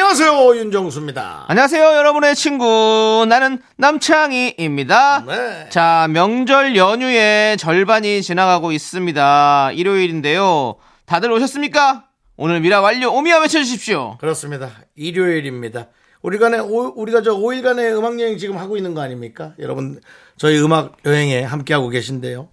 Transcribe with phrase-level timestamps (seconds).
[0.00, 1.46] 안녕하세요 윤정수입니다.
[1.48, 3.26] 안녕하세요, 여러분의 친구.
[3.28, 5.24] 나는 남창희입니다.
[5.26, 5.68] 네.
[5.70, 9.72] 자, 명절 연휴의 절반이 지나가고 있습니다.
[9.72, 10.76] 일요일인데요.
[11.04, 12.04] 다들 오셨습니까?
[12.36, 14.18] 오늘 미라 완료 오미야 외쳐주십시오.
[14.20, 14.70] 그렇습니다.
[14.94, 15.88] 일요일입니다.
[16.22, 19.54] 오- 우리가 저 5일간의 음악 여행 지금 하고 있는 거 아닙니까?
[19.58, 20.00] 여러분
[20.36, 22.48] 저희 음악 여행에 함께 하고 계신데요.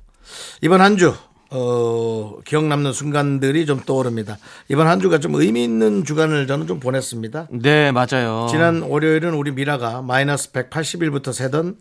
[0.64, 1.14] 이번 한 주
[1.52, 4.38] 어, 기억 남는 순간들이 좀 떠오릅니다.
[4.70, 7.48] 이번 한 주가 좀 의미 있는 주간을 저는 좀 보냈습니다.
[7.52, 8.48] 네, 맞아요.
[8.50, 11.76] 지난 월요일은 우리 미라가 마이너스 180일부터 세던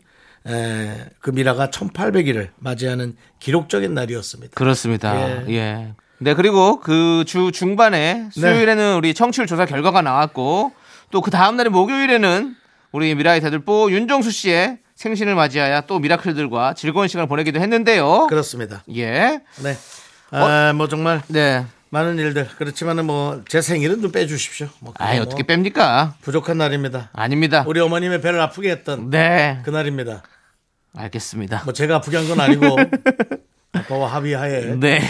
[0.47, 4.53] 에, 그 미라가 1800일을 맞이하는 기록적인 날이었습니다.
[4.55, 5.17] 그렇습니다.
[5.49, 5.55] 예.
[5.55, 5.95] 예.
[6.19, 10.73] 네, 그리고 그 주 중반에 수요일에는 우리 청취율 조사 결과가 나왔고
[11.11, 12.55] 또 그 다음날의 목요일에는
[12.93, 18.27] 우리 미라의 대들보 윤정수 씨의 생신을 맞이하여 또 미라클들과 즐거운 시간을 보내기도 했는데요.
[18.29, 18.83] 그렇습니다.
[18.97, 19.41] 예.
[19.63, 19.77] 네.
[20.31, 21.67] 아, 뭐 정말 네.
[21.91, 24.69] 많은 일들 그렇지만은 뭐 제 생일은 좀 빼주십시오.
[24.81, 26.15] 뭐 아이, 뭐 어떻게 뺍니까?
[26.23, 27.11] 부족한 날입니다.
[27.13, 27.65] 아닙니다.
[27.67, 29.61] 우리 어머님의 배를 아프게 했던 네.
[29.63, 30.23] 그 날입니다.
[30.97, 31.63] 알겠습니다.
[31.65, 32.65] 뭐 제가 아프게 한 건 아니고
[33.75, 35.03] 아빠와 합의하에 네.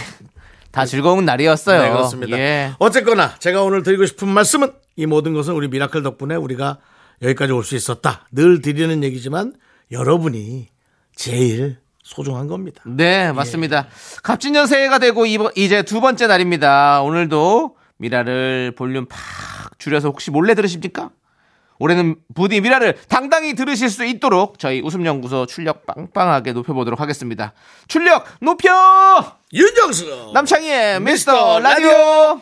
[0.73, 1.83] 다 즐거운 날이었어요.
[1.83, 2.37] 네, 그렇습니다.
[2.37, 2.73] 예.
[2.81, 6.79] 어쨌거나 제가 오늘 드리고 싶은 말씀은 이 모든 것은 우리 미라클 덕분에 우리가
[7.23, 8.27] 여기까지 올 수 있었다.
[8.33, 9.53] 늘 드리는 얘기지만
[9.91, 10.69] 여러분이
[11.15, 12.83] 제일 소중한 겁니다.
[12.87, 13.87] 네, 맞습니다.
[14.23, 17.03] 갑진년 새해가 되고 이번 이제 두 번째 날입니다.
[17.03, 19.19] 오늘도 미라를 볼륨 팍
[19.79, 21.11] 줄여서 혹시 몰래 들으십니까?
[21.79, 27.53] 올해는 부디 미라를 당당히 들으실 수 있도록 저희 웃음연구소 출력 빵빵하게 높여보도록 하겠습니다.
[27.89, 29.39] 출력 높여!
[29.53, 32.41] 윤정수 남창희의 미스터 미스터 라디오!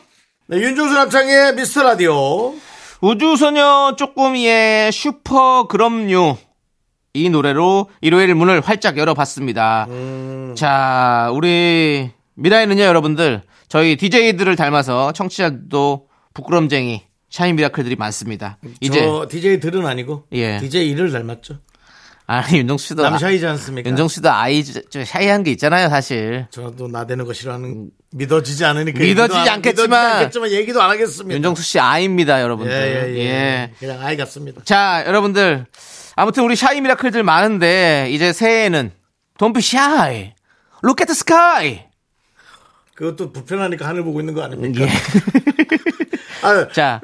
[0.48, 2.54] 네, 윤정수 남창희의 미스터 라디오
[3.00, 6.36] 우주소녀 쪼꼬미의 슈퍼 그럼요.
[7.14, 9.86] 이 노래로 일요일 문을 활짝 열어봤습니다.
[10.56, 18.56] 자, 우리 미라에는요, 여러분들, 저희 DJ들을 닮아서 청취자도 부끄럼쟁이, 샤인 미라클들이 많습니다.
[18.80, 20.58] 이제, 저 DJ 들은 아니고 예.
[20.58, 21.58] DJ 일을 닮았죠.
[22.26, 23.02] 아니, 윤정수 씨도.
[23.02, 23.90] 남샤이지 않습니까?
[23.90, 26.46] 윤정수 씨도 아이 좀 샤이한 게 있잖아요, 사실.
[26.50, 31.34] 저도 나대는 거 싫어하는 믿어지지 않으니까 믿어지지 안- 않겠지만- 믿어지지 않겠지만 얘기도 안 하겠습니다.
[31.34, 32.72] 윤정수 씨 아이입니다, 여러분들.
[32.72, 33.24] 예, 예, 예.
[33.26, 33.70] 예.
[33.78, 34.62] 그냥 아이 같습니다.
[34.64, 35.66] 자, 여러분들.
[36.16, 38.92] 아무튼 우리 shy 미라클들 많은데, 이제 새해에는
[39.38, 40.34] Don't be shy.
[40.84, 41.86] Look at the sky.
[42.94, 44.84] 그것도 불편하니까 하늘 보고 있는 거 아닙니까?
[44.84, 44.88] 예.
[46.42, 47.00] 아, 자.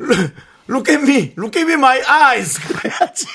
[0.69, 2.61] look at me, look at me, my eyes.
[2.61, 3.27] 그래야지.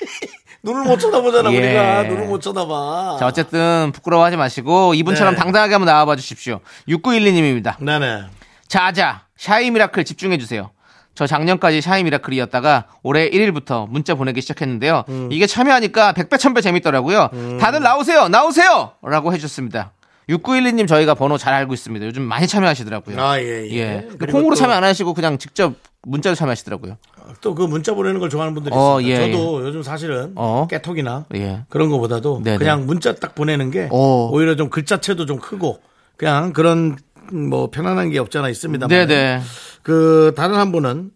[0.61, 1.57] 눈을 못 쳐다보잖아, 예.
[1.57, 2.03] 우리가.
[2.03, 3.17] 눈을 못 쳐다봐.
[3.19, 5.39] 자, 어쨌든 부끄러워하지 마시고 이분처럼 네.
[5.39, 6.61] 당당하게 한번 나와봐 주십시오.
[6.87, 7.83] 6912님입니다.
[7.83, 8.25] 네네.
[8.67, 10.71] 자자, shy 미라클 집중해 주세요.
[11.15, 15.03] 저 작년까지 샤이 미라클이었다가 올해 1일부터 문자 보내기 시작했는데요.
[15.09, 15.29] 음.
[15.31, 17.29] 이게 참여하니까 100배, 1000배 재밌더라고요.
[17.59, 18.27] 다들 나오세요!
[18.29, 18.93] 나오세요!
[19.03, 19.91] 라고 해주셨습니다.
[20.29, 22.05] 6912님 저희가 번호 잘 알고 있습니다.
[22.05, 23.21] 요즘 많이 참여하시더라고요.
[23.21, 24.07] 아, 예, 예.
[24.17, 26.97] 그리고 콩으로 또- 참여 안 하시고 그냥 직접 문자로 참여하시더라고요.
[27.41, 29.27] 또 그 문자 보내는 걸 좋아하는 분들이 어, 있습니다.
[29.27, 30.67] 예, 저도 요즘 사실은 어.
[30.69, 31.61] 깨톡이나 예.
[31.69, 32.57] 그런 거보다도 네네.
[32.57, 34.29] 그냥 문자 딱 보내는 게 오.
[34.33, 35.79] 오히려 좀 글자체도 좀 크고
[36.17, 36.97] 그냥 그런
[37.31, 38.87] 뭐 편안한 게 없잖아 있습니다.
[38.87, 39.41] 네네.
[39.81, 41.11] 그 다른 한 분은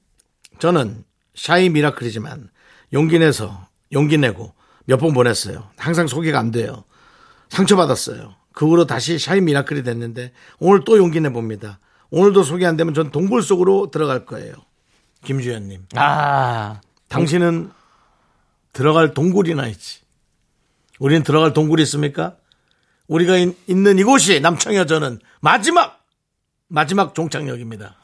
[0.60, 1.04] 저는
[1.36, 2.50] shy 미라클이지만
[2.94, 4.54] 용기 내서 용기 내고
[4.86, 5.70] 몇 번 보냈어요.
[5.78, 6.84] 항상 소개가 안 돼요.
[7.50, 8.36] 상처받았어요.
[8.54, 11.80] 그 후로 다시 shy 미라클이 됐는데 오늘 또 용기 내 봅니다.
[12.10, 14.54] 오늘도 소개 안 되면 전 동굴 속으로 들어갈 거예요.
[15.26, 15.88] 김주현님.
[15.96, 16.80] 아,
[17.10, 17.70] 당신은
[18.74, 20.00] 들어갈 동굴이나 있지.
[21.00, 22.36] 우리는 들어갈 동굴이 있습니까?
[23.08, 25.97] 우리가 있- 있는 이곳이 남청여 저는 마지막
[26.70, 27.96] 마지막 종착역입니다.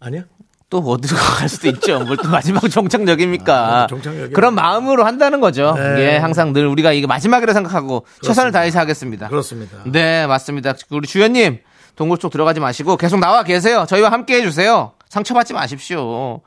[0.00, 0.22] 아니야?
[0.68, 2.00] 또 어디로 갈 수도 있죠.
[2.00, 3.82] 뭘 또 마지막 종착역입니까?
[3.82, 4.28] 아, 종착역이야.
[4.34, 5.74] 그런 마음으로 한다는 거죠.
[5.76, 6.14] 네.
[6.14, 9.28] 예, 항상 늘 우리가 이게 마지막이라 생각하고 최선을 다해서 하겠습니다.
[9.28, 9.78] 그렇습니다.
[9.86, 10.74] 네, 맞습니다.
[10.90, 11.60] 우리 주연님,
[11.94, 13.84] 동굴 쪽 들어가지 마시고 계속 나와 계세요.
[13.88, 14.92] 저희와 함께 해주세요.
[15.08, 16.40] 상처받지 마십시오.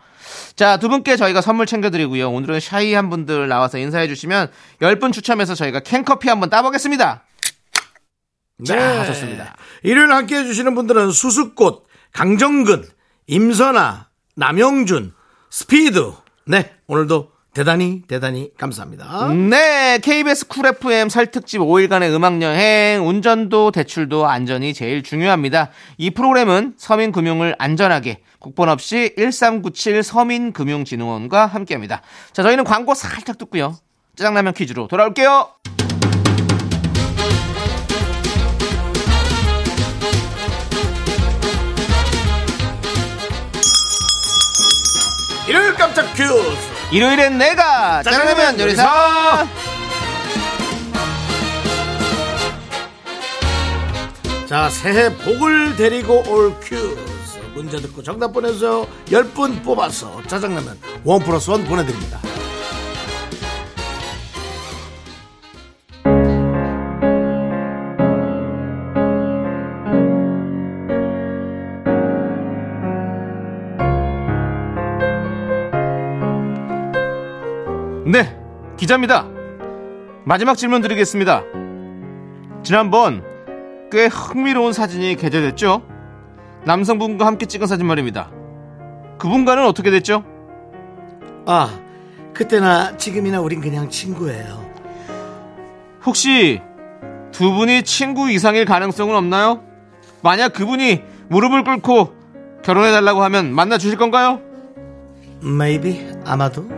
[0.56, 2.32] 자, 두 분께 저희가 선물 챙겨드리고요.
[2.32, 4.50] 오늘은 shy한 분들 나와서 인사해주시면
[4.82, 7.24] 10분 추첨해서 저희가 캔커피 한번 따보겠습니다.
[8.64, 9.56] 자, 좋습니다.
[9.84, 12.86] 일요일 함께 해주시는 분들은 수수꽃, 강정근,
[13.28, 15.14] 임선아, 남영준,
[15.50, 16.14] 스피드.
[16.48, 19.28] 네, 오늘도 대단히 대단히 감사합니다.
[19.34, 25.72] 네, KBS 쿨 FM 설 특집 5일간의 음악 여행, 운전도 대출도 안전이 제일 중요합니다.
[25.98, 32.02] 이 프로그램은 서민 금융을 안전하게 국번 없이 1397 서민금융진흥원과 함께합니다.
[32.32, 33.76] 자, 저희는 광고 살짝 듣고요.
[34.16, 35.50] 짜장라면 퀴즈로 돌아올게요.
[45.96, 46.34] 깜짝 퀴즈.
[46.92, 49.48] 일요일엔 내가 짜장라면 요리사.
[54.46, 56.98] 자, 새해 복을 데리고 올 퀴즈.
[57.54, 62.20] 문제 듣고 정답 보내서 10분 뽑아서 짜장라면 원 플러스 원 보내드립니다.
[78.86, 79.26] 기자입니다.
[80.26, 81.44] 마지막 질문 드리겠습니다.
[82.62, 83.24] 지난번
[83.92, 85.82] 꽤 흥미로운 사진이 게재됐죠?
[86.66, 88.30] 남성분과 함께 찍은 사진 말입니다.
[89.18, 90.24] 그분과는 어떻게 됐죠?
[91.48, 91.80] 아,
[92.36, 94.64] 그때나 지금이나 우린 그냥 친구예요.
[96.06, 96.62] 혹시
[97.32, 99.64] 두 분이 친구 이상일 가능성은 없나요?
[100.22, 102.14] 만약 그분이 무릎을 꿇고
[102.64, 104.42] 결혼해달라고 하면 만나 주실 건가요?
[105.44, 106.70] Maybe 아마도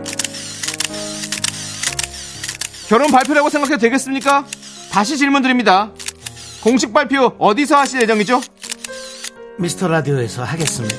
[2.88, 4.46] 결혼 발표라고 생각해도 되겠습니까?
[4.90, 5.92] 다시 질문 드립니다.
[6.62, 8.40] 공식 발표 어디서 하실 예정이죠?
[9.58, 10.96] 미스터 라디오에서 하겠습니다.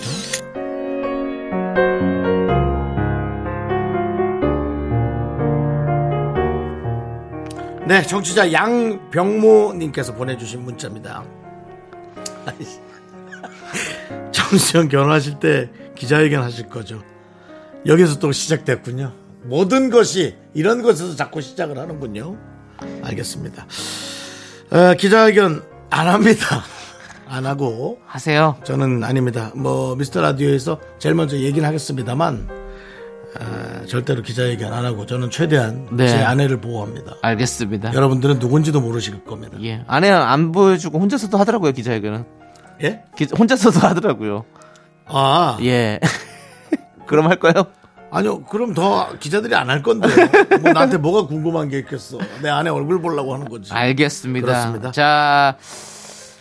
[7.88, 11.24] 네, 정치자 양병무님께서 보내주신 문자입니다.
[14.32, 17.02] 정수영 결혼하실 때 기자회견 하실 거죠.
[17.88, 19.19] 여기서 또 시작됐군요.
[19.44, 22.38] 모든 것이 이런 것에서 자꾸 시작을 하는군요.
[23.04, 23.66] 알겠습니다.
[24.72, 26.64] 어, 기자회견 안 합니다.
[27.28, 28.58] 안 하고 하세요.
[28.64, 29.52] 저는 아닙니다.
[29.56, 32.48] 뭐 미스터 라디오에서 제일 먼저 얘기는 하겠습니다만
[33.40, 36.08] 어, 절대로 기자회견 안 하고 저는 최대한 네.
[36.08, 37.16] 제 아내를 보호합니다.
[37.22, 37.94] 알겠습니다.
[37.94, 39.58] 여러분들은 누군지도 모르실 겁니다.
[39.62, 39.84] 예.
[39.88, 42.26] 아내 안 보여주고 혼자서도 하더라고요, 기자회견은.
[42.84, 43.04] 예?
[43.16, 44.46] 기- 혼자서도 하더라고요.
[45.06, 46.00] 아 예.
[47.06, 47.54] 그럼 할까요?
[48.12, 48.42] 아니요.
[48.44, 50.08] 그럼 더 기자들이 안 할 건데
[50.62, 52.18] 뭐 나한테 뭐가 궁금한 게 있겠어.
[52.42, 53.72] 내 아내 얼굴 보려고 하는 거지.
[53.74, 54.46] 알겠습니다.
[54.48, 54.92] 그렇습니다.
[54.92, 55.58] 자,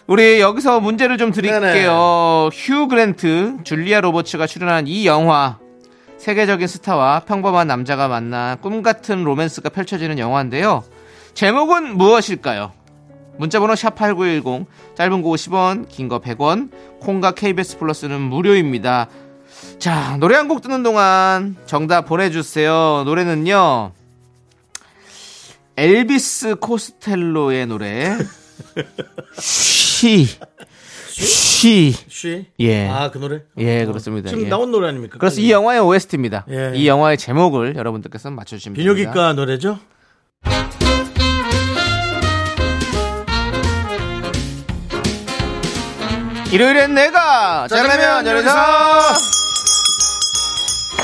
[0.07, 2.49] 우리 여기서 문제를 좀 드릴게요.
[2.53, 5.59] 휴 그랜트, 줄리아 로버츠가 출연한 이 영화.
[6.17, 10.83] 세계적인 스타와 평범한 남자가 만나 꿈 같은 로맨스가 펼쳐지는 영화인데요.
[11.35, 12.73] 제목은 무엇일까요?
[13.37, 14.67] 문자번호 샵8910,
[14.97, 16.71] 짧은 거 50원, 긴 거 100원,
[17.01, 19.07] 콩과 KBS 플러스는 무료입니다.
[19.79, 23.03] 자, 노래 한 곡 듣는 동안 정답 보내주세요.
[23.05, 23.93] 노래는요,
[25.77, 28.17] 엘비스 코스텔로의 노래,
[29.39, 30.27] 쉬,
[31.11, 31.93] 쉬.
[32.09, 32.47] 쉬?
[32.61, 32.89] 예.
[32.89, 33.43] 아, 그 노래?
[33.59, 34.29] 예, 그렇습니다.
[34.31, 34.49] 지금 예.
[34.49, 35.19] 나온 노래 아닙니까?
[35.19, 36.45] 그래서 이 영화의 OST입니다.
[36.51, 36.73] 예.
[36.75, 38.95] 이 영화의 제목을 여러분들께서 맞춰주시면 됩니다.
[38.95, 39.79] 비뇨기과 노래죠?
[46.53, 49.15] 일요일엔 내가 짜장라면 요리사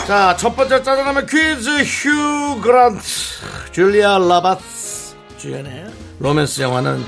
[0.07, 3.03] 자, 첫 번째 짜장라면 퀴즈 휴 그란트
[3.73, 5.87] 줄리아 로버츠 주연의
[6.19, 7.03] 로맨스 영화는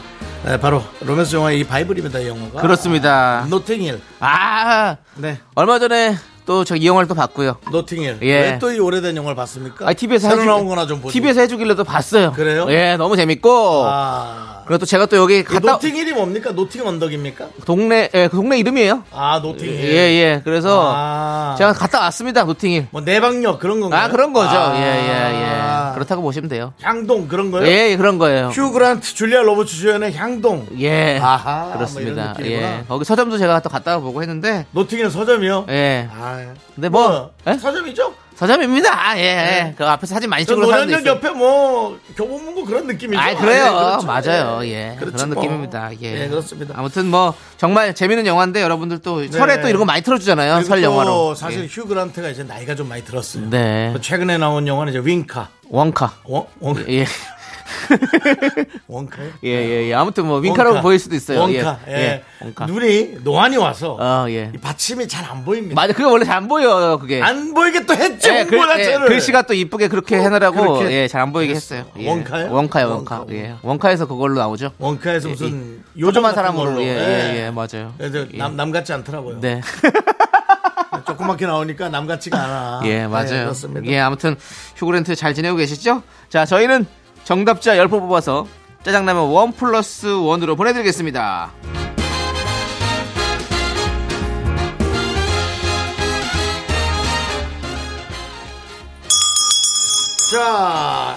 [0.46, 2.60] 에, 바로 로맨스 영화의 이 바이블입니다, 이 영화가.
[2.62, 3.46] 그렇습니다.
[3.50, 4.00] 노팅힐.
[4.20, 5.41] 아 네.
[5.55, 7.56] 얼마 전에 또 저 이 영화를 또 봤고요.
[7.72, 8.19] 노팅힐.
[8.22, 8.41] 예.
[8.41, 9.86] 왜 또 이 오래된 영화를 봤습니까?
[9.88, 11.12] 아 TV에서 새로 나온 거나 좀 보죠.
[11.12, 12.32] TV에서 해주길래도 봤어요.
[12.32, 12.67] 그래요?
[12.70, 13.84] 예, 너무 재밌고.
[13.86, 14.53] 아.
[14.67, 16.50] 그리고 또 제가 또 여기 그 갔다 노팅힐이 뭡니까?
[16.50, 17.46] 노팅 언덕입니까?
[17.65, 19.05] 동네 예, 그 동네 이름이에요.
[19.12, 19.74] 아, 노팅힐.
[19.81, 20.41] 예, 예.
[20.43, 21.55] 그래서 아.
[21.56, 22.43] 제가 갔다 왔습니다.
[22.43, 22.88] 노팅힐.
[22.91, 24.03] 뭐 내방역 그런 건가요?
[24.03, 24.50] 아 그런 거죠.
[24.56, 24.74] 아.
[24.76, 25.94] 예, 예, 예.
[25.94, 26.72] 그렇다고 보시면 돼요.
[26.82, 27.65] 향동 그런 거요?
[27.67, 28.48] 예, 예, 그런 거예요.
[28.48, 30.67] 휴 그란트, 줄리아 로버츠 주연의 향동.
[30.81, 31.19] 예.
[31.19, 32.10] 아하, 그렇습니다.
[32.12, 32.79] 뭐 이런 느낌이구나.
[32.79, 32.84] 예.
[32.88, 35.67] 거기 서점도 제가 또 갔다 보고 했는데 노팅힐 서점이요?
[35.69, 36.08] 예.
[36.12, 36.35] 아,
[36.74, 37.55] 근데 뭐, 예?
[37.55, 38.14] 서점이죠?
[38.36, 39.19] 서점입니다.
[39.19, 39.22] 예.
[39.22, 39.74] 예.
[39.78, 41.06] 그 앞에서 사진 많이 저 찍는 사람도 노량역.
[41.06, 43.19] 옆에 뭐 교보문고 그런 느낌이죠.
[43.19, 43.64] 아, 그래요.
[43.64, 44.06] 예, 그렇죠.
[44.06, 44.60] 맞아요.
[44.64, 44.93] 예.
[44.93, 44.96] 예.
[44.98, 45.43] 그렇죠, 그런 뭐.
[45.43, 45.90] 느낌입니다.
[46.02, 46.24] 예.
[46.24, 46.74] 예, 그렇습니다.
[46.76, 50.56] 아무튼 뭐 정말 재밌는 영화인데 여러분들 또 설에 또 이런 거 많이 틀어 주잖아요.
[50.56, 51.34] 그리고 설또 영화로.
[51.34, 51.66] 사실 예.
[51.66, 53.48] 휴 그란트가 이제 나이가 좀 많이 들었어요.
[53.48, 53.90] 네.
[53.94, 55.48] 또 최근에 나온 영화는 이제 윙카.
[55.70, 56.12] 원카.
[56.24, 57.06] 원, 원, 예.
[58.88, 59.28] 원카요?
[59.44, 59.94] 예, 예, 예.
[59.94, 60.82] 아무튼 뭐 윙카라고 원카.
[60.82, 61.40] 보일 수도 있어요.
[61.40, 61.78] 원카.
[61.88, 61.93] 예.
[61.93, 61.96] 예.
[61.98, 62.22] 예.
[62.43, 62.66] 원카.
[62.66, 64.50] 눈이 노안이 와서 어, 예.
[64.55, 65.74] 이 받침이 잘 안 보입니다.
[65.74, 65.93] 맞아.
[65.93, 67.20] 그게 원래 잘 안 보여요, 그게.
[67.22, 68.28] 안 보이게 또 했죠.
[68.32, 68.58] 예, 글.
[68.78, 71.74] 예, 글씨가 또 이쁘게 그렇게 해놓으라고 그렇게 예, 잘 안 보이게 그랬어.
[71.76, 71.90] 했어요.
[71.98, 72.08] 예.
[72.08, 72.52] 원카요?
[72.52, 73.19] 원카요, 원카.
[73.20, 73.34] 원카.
[73.34, 73.55] 예.
[73.62, 74.72] 원카에서 그걸로 나오죠.
[74.78, 76.82] 원카에서 무슨 요즘한 같은 사람으로 걸로.
[76.82, 77.94] 예, 예, 예, 맞아요.
[77.98, 78.36] 그래서 예.
[78.38, 79.40] 남, 남 같지 않더라고요.
[79.40, 79.60] 네.
[80.93, 82.81] 좀 조그맣게 나오니까 남 같지가 않아.
[82.84, 83.44] 예, 네, 맞아요.
[83.44, 83.86] 그렇습니다.
[83.86, 84.36] 예, 아무튼
[84.76, 86.02] 휴그랜트 잘 지내고 계시죠?
[86.28, 86.86] 자, 저희는
[87.26, 88.46] 정답자 10분 뽑아서
[88.84, 91.50] 짜장라면 원 플러스 원으로 보내드리겠습니다.
[100.30, 101.16] 자,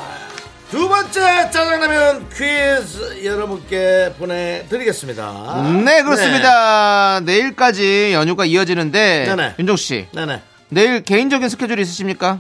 [0.71, 5.61] 두 번째 짜장라면 퀴즈 여러분께 보내드리겠습니다.
[5.85, 7.19] 네, 그렇습니다.
[7.19, 9.53] 내일까지 연휴가 이어지는데 네네.
[9.59, 10.25] 윤종 씨, 네.
[10.25, 10.41] 네네.
[10.69, 12.39] 내일 개인적인 스케줄 있으십니까?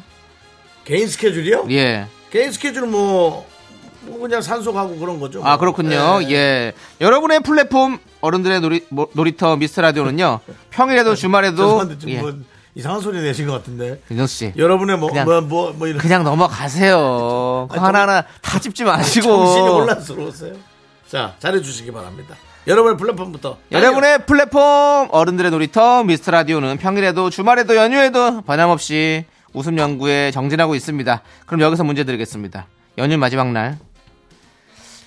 [0.85, 1.67] 개인 스케줄이요?
[1.69, 2.07] 예.
[2.31, 3.47] 개인 스케줄은 뭐,
[4.01, 5.41] 뭐 그냥 산속하고 그런 거죠.
[5.43, 6.19] 아, 그렇군요.
[6.19, 6.31] 네.
[6.31, 6.73] 예.
[7.01, 10.39] 여러분의 플랫폼 어른들의 놀이, 뭐, 놀이터 미스터 라디오는요.
[10.69, 12.21] 평일에도 주말에도 죄송한데 지금 예.
[12.21, 12.33] 뭐
[12.75, 14.01] 이상한 소리 내신 것 같은데.
[14.09, 14.53] 윤종 씨.
[14.55, 15.99] 여러분의 뭐, 그냥- 뭐, 뭐, 뭐 이런.
[15.99, 17.67] 그냥 넘어가세요.
[17.71, 19.27] 아니, 하나하나 다 짚지 마시고.
[19.27, 20.53] 정신이 혼란스러웠어요.
[21.07, 22.35] 자, 잘해 주시기 바랍니다.
[22.67, 23.57] 여러분의 플랫폼부터.
[23.71, 31.21] 여러분의 플랫폼 어른들의 놀이터 미스터 라디오는 평일에도 주말에도 연휴에도 변함없이 웃음 연구에 정진하고 있습니다.
[31.47, 32.67] 그럼 여기서 문제 드리겠습니다.
[32.99, 33.79] 연휴 마지막 날.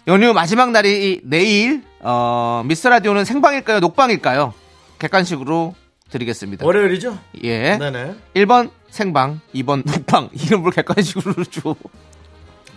[0.09, 3.81] 연휴 마지막 날이 내일 어, 미스터 라디오는 생방일까요?
[3.81, 4.53] 녹방일까요?
[4.99, 5.75] 객관식으로
[6.11, 6.67] 드리겠습니다.
[6.67, 7.19] 월요일이죠?
[7.45, 7.77] 예.
[7.79, 8.15] 네네.
[8.37, 10.29] 1번 생방, 2번 녹방.
[10.61, 11.77] 뭘 객관식으로 줘.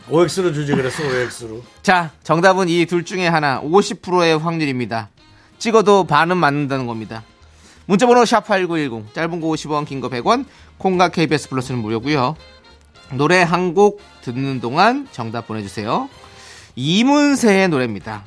[0.10, 1.64] OX로 주지 그랬어, OX로.
[1.82, 5.10] 자, 정답은 이 둘 중에 하나 50%의 확률입니다.
[5.58, 7.24] 찍어도 반은 맞는다는 겁니다.
[7.88, 10.46] 문자번호 샵8910 짧은 거 50원 긴 거 100원
[10.78, 12.36] 콩과 KBS 플러스는 무료고요.
[13.14, 16.08] 노래 한 곡 듣는 동안 정답 보내주세요.
[16.76, 18.24] 이문세의 노래입니다.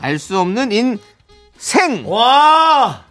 [0.00, 3.04] 알 수 없는 인생 와!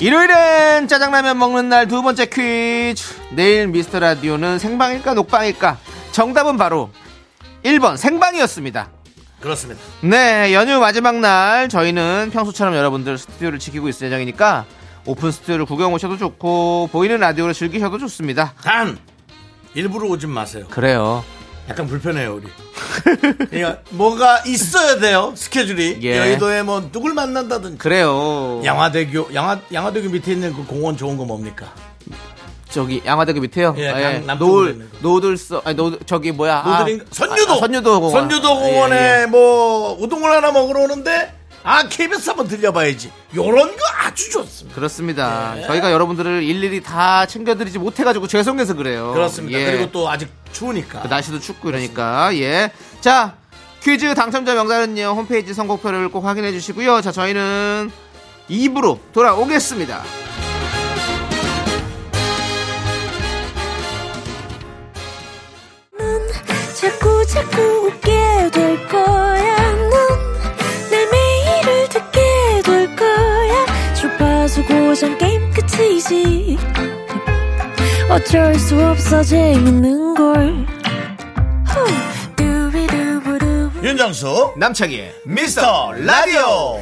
[0.00, 3.14] 일요일엔 짜장라면 먹는 날 두 번째 퀴즈.
[3.32, 5.78] 내일 미스터 라디오는 생방일까 녹방일까?
[6.12, 6.90] 정답은 바로
[7.64, 8.90] 1번 생방이었습니다.
[9.40, 9.80] 그렇습니다.
[10.02, 14.64] 네, 연휴 마지막 날 저희는 평소처럼 여러분들 스튜디오를 지키고 있을 예정이니까
[15.04, 18.52] 오픈 스튜디오를 구경 오셔도 좋고 보이는 라디오를 즐기셔도 좋습니다.
[18.62, 18.98] 단,
[19.74, 20.64] 일부러 오진 마세요.
[20.70, 21.24] 그래요.
[21.68, 22.46] 약간 불편해요, 우리.
[23.50, 25.98] 그러니까 뭐가 있어야 돼요, 스케줄이.
[26.02, 26.16] 예.
[26.16, 27.78] 여의도에 뭐 누굴 만난다든지.
[27.78, 28.62] 그래요.
[28.64, 31.66] 양화대교, 양화, 양화대교 밑에 있는 그 공원 좋은 거 뭡니까?
[32.70, 33.74] 저기 양화대교 밑에요.
[33.78, 34.88] 예, 아, 강- 남쪽으로 노을.
[35.00, 36.62] 노들서 아니 노 저기 뭐야?
[36.64, 37.52] 아, 노들인 선유도!
[37.54, 38.28] 아, 선유도 공원.
[38.28, 39.26] 선유도 공원에 예, 예.
[39.26, 41.34] 뭐 우동을 하나 먹으러 오는데
[41.68, 43.12] 아 KBS 한번 들려봐야지.
[43.36, 44.74] 요런 거 아주 좋습니다.
[44.74, 45.54] 그렇습니다.
[45.58, 45.66] 예.
[45.66, 49.12] 저희가 여러분들을 일일이 다 챙겨드리지 못해가지고 죄송해서 그래요.
[49.12, 49.58] 그렇습니다.
[49.58, 49.66] 예.
[49.66, 51.02] 그리고 또 아직 추우니까.
[51.02, 52.70] 그 날씨도 춥고 이러니까 예.
[53.02, 53.36] 자
[53.82, 57.02] 퀴즈 당첨자 명단은요 홈페이지 선곡표를 꼭 확인해 주시고요.
[57.02, 57.90] 자 저희는
[58.48, 60.02] 2부로 돌아오겠습니다.
[66.80, 69.87] 자꾸 자꾸 웃게 될 거야.
[75.78, 76.58] 끝이지.
[78.10, 80.66] 어쩔 수 없어 재밌는 걸.
[83.80, 86.80] 윤정수 남창희의 미스터 라디오.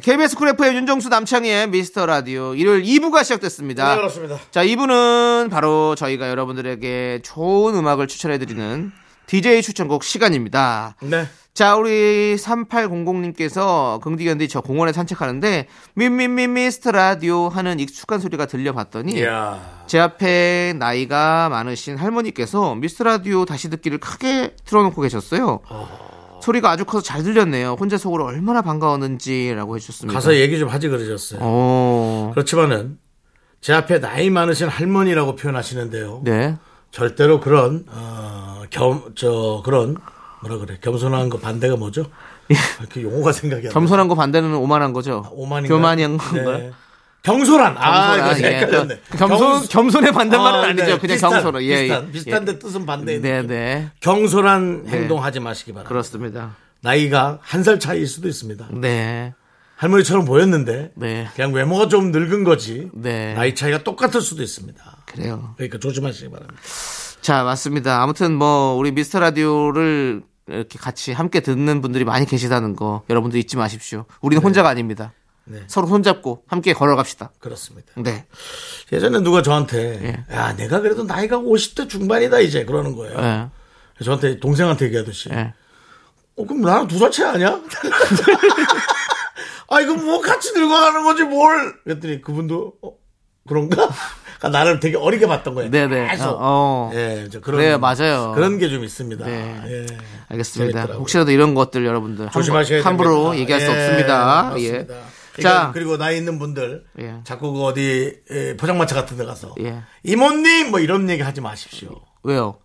[0.00, 3.90] KBS 쿨 FM 윤정수 남창희의 미스터 라디오 일요일 2부가 시작됐습니다.
[3.90, 4.38] 네, 그렇습니다.
[4.52, 8.92] 자 2부는 바로 저희가 여러분들에게 좋은 음악을 추천해드리는
[9.28, 10.96] DJ 추천곡 시간입니다.
[11.02, 11.26] 네.
[11.52, 19.84] 자, 우리 3800님께서 긍디견디 저 공원에 산책하는데 민민미 미스터 라디오 하는 익숙한 소리가 들려봤더니 이야.
[19.86, 25.60] 제 앞에 나이가 많으신 할머니께서 미스터 라디오 다시 듣기를 크게 틀어놓고 계셨어요.
[26.40, 27.76] 소리가 아주 커서 잘 들렸네요.
[27.78, 30.14] 혼자 속으로 얼마나 반가웠는지라고 해주셨습니다.
[30.14, 31.40] 가서 얘기 좀 하지 그러셨어요.
[31.42, 32.98] 어, 그렇지만은
[33.60, 36.22] 제 앞에 나이 많으신 할머니라고 표현하시는데요.
[36.24, 36.56] 네.
[36.90, 39.96] 절대로 그런 어, 겸저 그런
[40.42, 42.06] 뭐라 그래 겸손한 거 반대가 뭐죠?
[42.90, 43.74] 그 용어가 생각이 안 나.
[43.74, 45.24] 겸손한 거 반대는 오만한 거죠.
[45.32, 45.74] 오만인가?
[45.74, 46.58] 교만한 건가요?
[46.58, 46.72] 네.
[47.22, 47.74] 경솔한.
[47.76, 48.60] 아, 이거 예.
[48.60, 49.00] 헷갈렸네.
[49.18, 50.84] 겸손, 경솔- 겸손 의 반대말은 아, 아니죠.
[50.84, 50.98] 네.
[50.98, 51.62] 그냥 비슷한, 경솔은.
[51.64, 52.12] 예, 비슷한, 예.
[52.12, 52.58] 비슷한데 예.
[52.58, 53.18] 뜻은 반대.
[53.20, 53.90] 네, 네.
[54.00, 54.90] 경솔한 네.
[54.92, 55.88] 행동하지 마시기 바랍니다.
[55.88, 56.56] 그렇습니다.
[56.80, 58.68] 나이가 한 살 차이일 수도 있습니다.
[58.70, 59.34] 네.
[59.76, 61.28] 할머니처럼 보였는데 네.
[61.34, 62.88] 그냥 외모가 좀 늙은 거지.
[62.94, 63.34] 네.
[63.34, 64.82] 나이 차이가 똑같을 수도 있습니다.
[65.12, 65.54] 그래요.
[65.56, 66.60] 그러니까 조심하시기 바랍니다.
[67.20, 68.02] 자, 맞습니다.
[68.02, 73.56] 아무튼 뭐 우리 미스터 라디오를 이렇게 같이 함께 듣는 분들이 많이 계시다는 거 여러분들 잊지
[73.56, 74.06] 마십시오.
[74.22, 75.12] 우리는 혼자가 아닙니다.
[75.44, 75.62] 네.
[75.66, 77.32] 서로 손잡고 함께 걸어갑시다.
[77.38, 77.92] 그렇습니다.
[77.96, 78.26] 네.
[78.92, 83.20] 예전에 누가 저한테 야 내가 그래도 나이가 50대 중반이다 이제 그러는 거예요.
[83.20, 83.48] 네.
[84.04, 85.52] 저한테 동생한테 얘기하듯이 네.
[86.36, 87.60] 어, 그럼 나랑 두 살 차이 아니야?
[89.70, 91.74] 아, 이거 뭐 같이 늙어가는 거지, 뭘.
[91.84, 92.92] 그랬더니 그분도, 어,
[93.48, 93.88] 그런가?
[94.38, 95.70] 그러니까 나를 되게 어리게 봤던 거예요.
[95.70, 96.08] 네네.
[96.10, 96.28] 계속.
[96.30, 96.90] 어, 어.
[96.94, 98.32] 예, 저 그런 그래요, 맞아요.
[98.36, 99.26] 그런 게 좀 있습니다.
[99.26, 99.60] 네.
[99.66, 99.86] 예.
[100.28, 100.72] 알겠습니다.
[100.72, 100.96] 재밌더라고요.
[100.98, 103.40] 혹시라도 이런 것들 여러분들 조심하셔야 함부로 됩니다.
[103.40, 104.42] 얘기할 수 예, 없습니다.
[104.52, 104.94] 맞습니다.
[104.94, 105.42] 예.
[105.42, 107.14] 자, 그리고 나이 있는 분들 예.
[107.24, 109.82] 자꾸 그 어디 예, 포장마차 같은 데 가서 예.
[110.04, 111.90] 이모님 뭐 이런 얘기 하지 마십시오.
[112.22, 112.58] 왜요?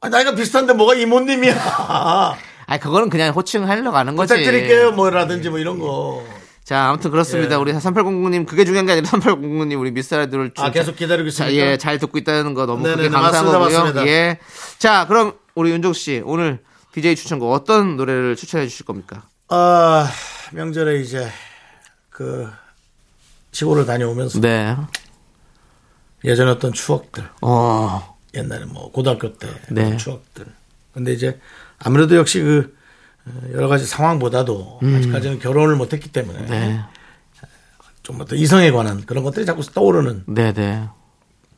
[0.00, 1.54] 아, 나이가 비슷한데 뭐가 이모님이야.
[2.66, 4.34] 아, 그거는 그냥 호칭하려고 하는 거지.
[4.34, 6.22] 부탁드릴게요 뭐라든지 뭐 이런 거.
[6.64, 7.54] 자, 아무튼 그렇습니다.
[7.54, 7.58] 예.
[7.58, 11.54] 우리 3809님 그게 중요한 게 아니라 3809님 우리 미스라디오를 아, 계속 기다리고 자, 있습니다.
[11.72, 13.78] 예, 잘 듣고 있다는 거 너무 네네네, 감사한 맞습니다, 거고요.
[13.78, 14.06] 맞습니다.
[14.06, 14.38] 예.
[14.78, 16.60] 자, 그럼 우리 윤종 씨 오늘
[16.92, 19.22] DJ 추천곡 어떤 노래를 추천해 주실 겁니까?
[19.48, 20.08] 아,
[20.52, 21.28] 명절에 이제
[22.10, 22.48] 그
[23.50, 24.76] 시골을 다녀오면서 네.
[26.24, 28.16] 예전에 어떤 추억들 어.
[28.34, 29.96] 옛날에 뭐 고등학교 때 네.
[29.96, 30.46] 추억들.
[30.94, 31.38] 근데 이제
[31.78, 32.81] 아무래도 역시 그 어,
[33.52, 36.46] 여러 가지 상황보다도 아직까지는 결혼을 못했기 때문에 음.
[36.46, 36.80] 네.
[38.02, 40.88] 좀 어떤 이성에 관한 그런 것들이 자꾸 떠오르는 네, 네.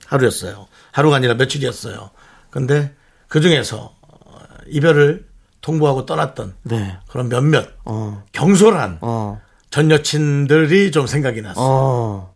[0.07, 0.67] 하루였어요.
[0.93, 2.11] 하루가 아니라 며칠이었어요.
[2.51, 2.95] 근데
[3.29, 5.27] 그 중에서 어, 이별을
[5.63, 6.99] 통보하고 떠났던 네.
[7.09, 8.23] 그런 몇몇 어.
[8.33, 9.41] 경솔한 어.
[9.71, 11.65] 전 여친들이 좀 생각이 났어요.
[11.65, 12.35] 어.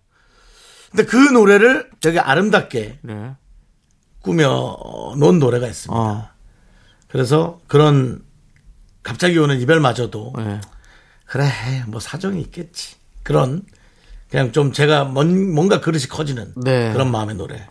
[0.91, 3.37] 근데 그 노래를 되게 아름답게 네.
[4.23, 4.79] 꾸며
[5.19, 6.01] 놓은 노래가 있습니다.
[6.01, 6.29] 어.
[7.09, 8.23] 그래서 그런
[9.09, 10.61] 갑자기 오는 이별마저도 네.
[11.25, 11.49] 그래
[11.87, 13.63] 뭐 사정이 있겠지 그런
[14.29, 16.93] 그냥 좀 제가 뭔, 뭔가 그릇이 커지는 네.
[16.93, 17.67] 그런 마음의 노래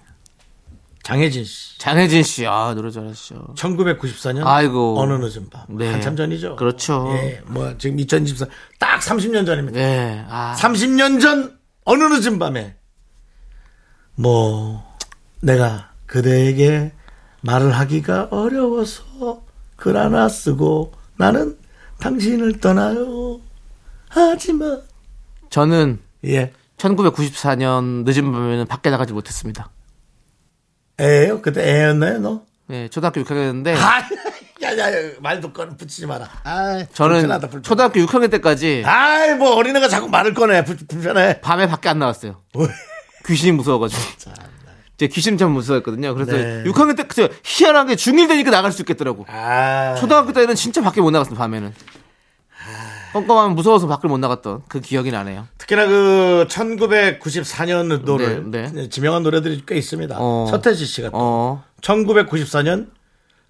[1.03, 3.53] 장혜진 씨 장혜진 씨, 아, 노래 잘하시죠.
[3.56, 5.00] 1994년 아이고.
[5.00, 5.91] 어느 늦은 밤 네.
[5.91, 7.08] 한참 전이죠 그렇죠.
[7.13, 8.48] 예, 뭐 지금 2024
[8.79, 10.25] 딱 30년 전입니다 네.
[10.27, 10.56] 아.
[10.58, 12.75] 30년 전 어느 늦은 밤에
[14.15, 14.84] 뭐
[15.41, 16.94] 내가 그대에게
[17.41, 19.44] 말을 하기가 어려워서
[19.75, 21.57] 글 하나 쓰고 나는
[22.00, 23.39] 당신을 떠나요
[24.09, 24.81] 하지만
[25.50, 29.69] 저는 예 1994년 늦은 밤에는 밖에 나가지 못했습니다.
[31.00, 32.41] 애예요 그때 애였나요 너?
[32.67, 34.03] 네, 초등학교 6학년인데 아,
[34.62, 37.62] 야야 말도 꺼 붙이지 마라 아, 저는 불편하다, 불편하다.
[37.62, 42.41] 초등학교 6학년 때까지 아이 뭐 어린애가 자꾸 말을 꺼내 불, 불편해 밤에 밖에 안 나왔어요.
[43.25, 44.01] 귀신이 무서워가지고.
[44.98, 46.13] 제 귀신 참 무서웠거든요.
[46.16, 46.63] 그래서 네.
[46.66, 49.26] 6학년 때 그저 희한하게 중1 되니까 나갈 수 있겠더라고.
[49.30, 51.74] 아 초등학교 때는 진짜 밖에 못 나갔어요, 밤에는.
[53.13, 55.48] 껌껌하면 무서워서 밖을 못 나갔던 그 기억이 나네요.
[55.58, 58.89] 특히나 그 1994년 노래 네, 네.
[58.89, 60.15] 지명한 노래들이 꽤 있습니다.
[60.19, 60.48] 어.
[60.50, 62.88] 서태지 씨가 또 어, 1994년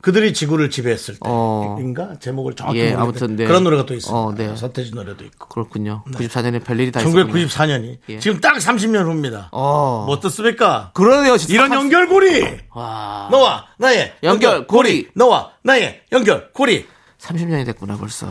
[0.01, 1.75] 그들이 지구를 지배했을 어.
[1.77, 3.45] 때인가 제목을 정확히 예, 아무튼, 네.
[3.45, 4.17] 그런 노래가 또 있습니다.
[4.17, 4.55] 어, 네.
[4.55, 5.47] 서태지 노래도 있고.
[5.49, 6.03] 그렇군요.
[6.11, 7.27] 94년에 별일이 다 있었군요.
[7.33, 8.19] 1994년이 예.
[8.19, 9.49] 지금 딱 30년 후입니다.
[9.51, 10.03] 어.
[10.05, 10.91] 뭐 어떻습니까?
[10.93, 11.53] 그러네요, 진짜.
[11.55, 13.27] 이런 연결고리 와.
[13.31, 15.09] 너와 나의 연결고리.
[15.15, 16.85] 너와 나의 연결고리
[17.19, 18.27] 30년이 됐구나, 벌써.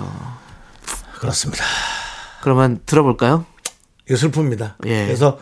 [1.18, 1.64] 그렇습니다.
[2.42, 3.44] 그러면 들어볼까요?
[4.08, 4.74] 이거 슬픕니다.
[4.86, 5.04] 예.
[5.06, 5.40] 그래서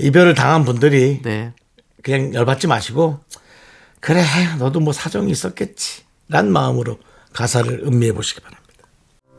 [0.00, 1.52] 이별을 당한 분들이 네.
[2.02, 3.20] 그냥 열받지 마시고
[4.06, 4.22] 그래
[4.60, 7.00] 너도 뭐 사정이 있었겠지 란 마음으로
[7.32, 8.84] 가사를 음미해 보시기 바랍니다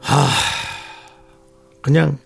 [0.02, 0.28] 하
[1.82, 2.20] 그냥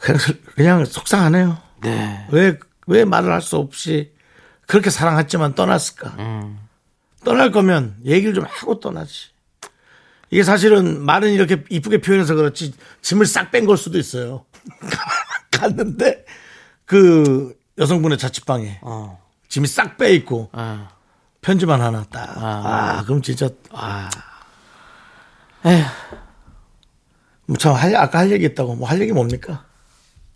[0.00, 0.20] 그냥,
[0.54, 2.26] 그냥 속상하네요 네.
[2.30, 4.12] 왜, 왜 말을 할 수 없이
[4.68, 6.60] 그렇게 사랑했지만 떠났을까 음.
[7.24, 9.30] 떠날 거면 얘기를 좀 하고 떠나지
[10.30, 14.46] 이게 사실은 말은 이렇게 이쁘게 표현해서 그렇지 짐을 싹 뺀 걸 수도 있어요
[15.50, 16.24] 갔는데
[16.84, 19.25] 그 여성분의 자취방에 어.
[19.48, 20.88] 짐이 싹 빼 있고 아.
[21.40, 22.36] 편지만 하나 딱.
[22.36, 22.98] 아.
[22.98, 24.08] 아, 그럼 진짜 아,
[25.64, 25.84] 에휴.
[27.46, 29.64] 뭐참 할, 아까 할 얘기 있다고 뭐 할 얘기 뭡니까?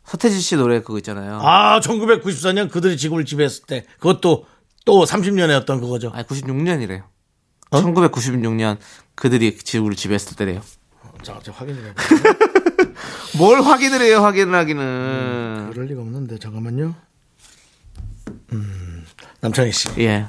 [0.04, 1.40] 서태지 씨 노래 그거 있잖아요.
[1.42, 4.46] 아, 1994년 그들이 지구를 지배했을 때 그것도
[4.84, 6.10] 또 30년에 어떤 그거죠.
[6.14, 7.02] 아니 96년이래요.
[7.70, 7.80] 어?
[7.82, 8.78] 1996년
[9.14, 10.60] 그들이 지구를 지배했을 때래요.
[11.22, 12.34] 자, 저 확인 좀 해볼게요.
[13.38, 15.70] 뭘 확인을 해요, 확인을 하기는.
[15.72, 16.94] 그럴 리가 없는데 잠깐만요.
[18.52, 18.89] 음,
[19.40, 19.88] 남창희 씨.
[19.98, 20.26] 예.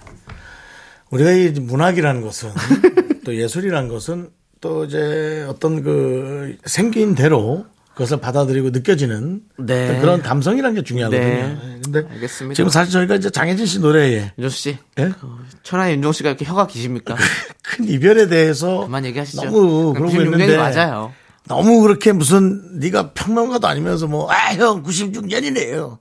[1.09, 2.51] 우리가 이 문학이라는 것은
[3.25, 4.29] 또 예술이라는 것은
[4.61, 9.99] 또 이제 어떤 그 생긴 대로 그것을 받아들이고 느껴지는 네.
[9.99, 11.23] 그런 감성이라는 게 중요하거든요.
[11.23, 11.47] 네.
[11.61, 12.55] 네, 근데 알겠습니다.
[12.55, 14.77] 지금 사실 저희가 이제 장혜진 씨 노래에 윤정수 씨.
[14.99, 15.11] 예?
[15.63, 17.15] 천하의 윤정 씨가 이렇게 혀가 기십니까?
[17.63, 19.43] 큰 이별에 대해서 그만 얘기하시죠.
[19.43, 21.11] 너무 그러고 96년이 있는데 맞아요.
[21.47, 25.97] 너무 그렇게 무슨 네가 평론가도 아니면서 뭐 아 형 96년이네요.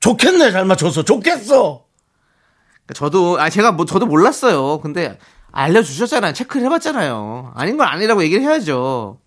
[0.00, 1.84] 좋겠네 잘 맞춰서 좋겠어.
[2.94, 4.80] 저도, 아, 제가 뭐, 저도 몰랐어요.
[4.80, 5.18] 근데
[5.52, 6.32] 알려주셨잖아요.
[6.34, 7.52] 체크를 해봤잖아요.
[7.54, 9.18] 아닌 건 아니라고 얘기를 해야죠.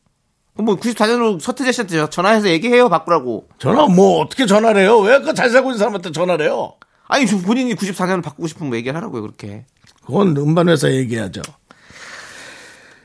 [0.56, 2.90] 뭐 94년으로 서태재 씨한테 전화해서 얘기해요.
[2.90, 3.48] 바꾸라고.
[3.60, 5.00] 전화 뭐 어떻게 전화를 해요?
[5.00, 6.74] 왜 그 잘 살고 있는 사람한테 전화를 해요?
[7.08, 9.22] 아니, 저 본인이 94년 바꾸고 싶으면 뭐 얘기를 하라고요.
[9.22, 9.66] 그렇게.
[10.06, 11.42] 그건 음반 회사 얘기하죠.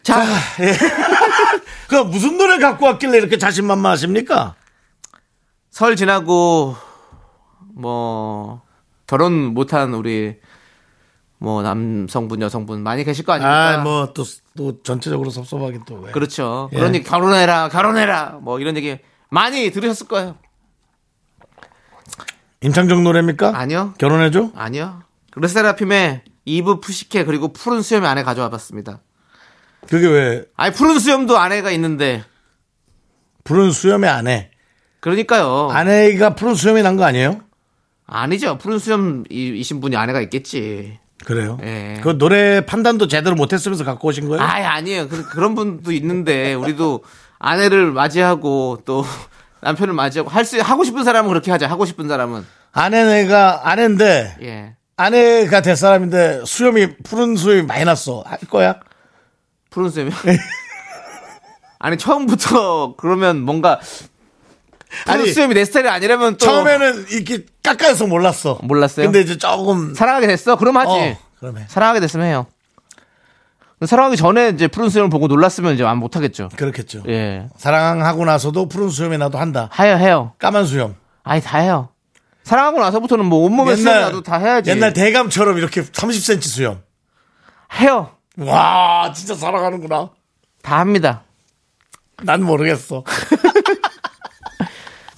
[0.03, 0.23] 자,
[1.88, 4.55] 그 무슨 노래 갖고 왔길래 이렇게 자신만만하십니까?
[5.71, 6.77] 설 지나고
[7.75, 8.62] 뭐
[9.07, 10.37] 결혼 못한 우리
[11.38, 13.81] 뭐 남성분 여성분 많이 계실 거 아닙니까?
[13.81, 14.25] 아, 뭐또
[14.57, 16.12] 또 전체적으로 섭섭하긴 또 왜.
[16.12, 16.71] 그렇죠.
[16.73, 16.77] 예.
[16.77, 18.99] 그런 얘기 결혼해라 결혼해라 뭐 이런 얘기
[19.31, 20.37] 많이 들으셨을 거예요.
[22.62, 23.53] 임창정 노래입니까?
[23.59, 23.95] 아니요.
[23.99, 24.53] 결혼해줘?
[24.55, 25.03] 아니요.
[25.37, 29.01] 르세라핌의 이브 푸시케 그리고 푸른 수염의 아내 가져와 봤습니다.
[29.88, 32.25] 그게 왜 아니 푸른 수염도 아내가 있는데
[33.43, 34.51] 푸른 수염의 아내.
[35.01, 35.69] 그러니까요.
[35.71, 37.40] 아내가 푸른 수염이 난 거 아니에요?
[38.07, 38.59] 아니죠.
[38.59, 40.99] 푸른 수염이신 분이 아내가 있겠지.
[41.25, 41.59] 그래요?
[41.62, 42.01] 예.
[42.03, 44.43] 그 노래 판단도 제대로 못했으면서 갖고 오신 거예요?
[44.43, 45.09] 아, 아니에요.
[45.09, 47.03] 그, 그런 분도 있는데 우리도
[47.38, 49.05] 아내를 맞이하고 또
[49.62, 51.67] 남편을 맞이하고 할 수 하고 싶은 사람은 그렇게 하죠.
[51.67, 54.77] 하고 싶은 사람은 아내가 아내인데 예.
[54.97, 58.23] 아내가 될 사람인데 수염이 푸른 수염이 많이 났어.
[58.27, 58.81] 할 거야?
[59.71, 60.11] 푸른 수염이
[61.79, 63.81] 아니 처음부터 그러면 뭔가
[65.07, 68.59] 아니, 수염이 내 스타일이 아니라면 또 처음에는 이렇게 깎아서 몰랐어.
[68.62, 69.07] 몰랐어요?
[69.07, 70.57] 근데 이제 조금 사랑하게 됐어.
[70.57, 70.90] 그럼 하지.
[70.90, 72.47] 어, 그러면 사랑하게 됐으면 해요.
[73.85, 76.49] 사랑하기 전에 이제 푸른 수염을 보고 놀랐으면 이제 안 못하겠죠.
[76.57, 77.03] 그렇겠죠.
[77.09, 77.49] 예.
[77.57, 79.68] 사랑하고 나서도 푸른 수염이 나도 한다.
[79.79, 80.33] 해요, 해요.
[80.38, 80.94] 까만 수염.
[81.23, 81.88] 아니, 다 해요.
[82.44, 84.70] 사랑하고 나서부터는 뭐 온몸에 수염 나도 다 해야지.
[84.70, 86.83] 옛날 대감처럼 이렇게 30cm 수염.
[87.81, 88.11] 해요.
[88.38, 90.11] 와, 진짜 사랑하는구나.
[90.62, 91.23] 다 합니다.
[92.23, 93.05] 난 모르겠어.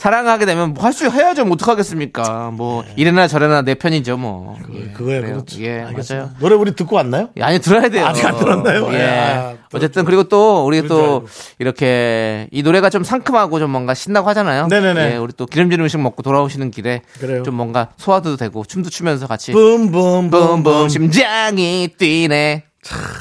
[0.07, 1.47] 사랑하게 되면 뭐 할수 해야죠.
[1.47, 2.53] 뭐 어떡하겠습니까.
[2.53, 4.57] 뭐 이래나 저래나 내 편이죠, 뭐.
[4.73, 5.35] 예, 그거야, 그래요.
[5.35, 5.65] 그렇지.
[5.65, 6.27] 예, 알겠습니다.
[6.27, 6.37] 맞아요.
[6.39, 7.31] 노래 우리 듣고 왔나요?
[7.37, 8.07] 예, 아니 들어야 돼요.
[8.07, 8.89] 아직 안 들었나요?
[8.93, 9.01] 예.
[9.01, 11.27] 야, 또 어쨌든 그리고 또 우리 또.
[11.59, 14.69] 이렇게 이 노래가 좀 상큼하고 좀 뭔가 신나고 하잖아요.
[14.69, 15.15] 네네네.
[15.15, 17.43] 예, 우리 또 기름진 음식 먹고 돌아오시는 길에 그래요.
[17.43, 22.63] 좀 뭔가 소화도 되고 춤도 추면서 같이 붐붐 붐붐 붐붐 심장이 뛰네.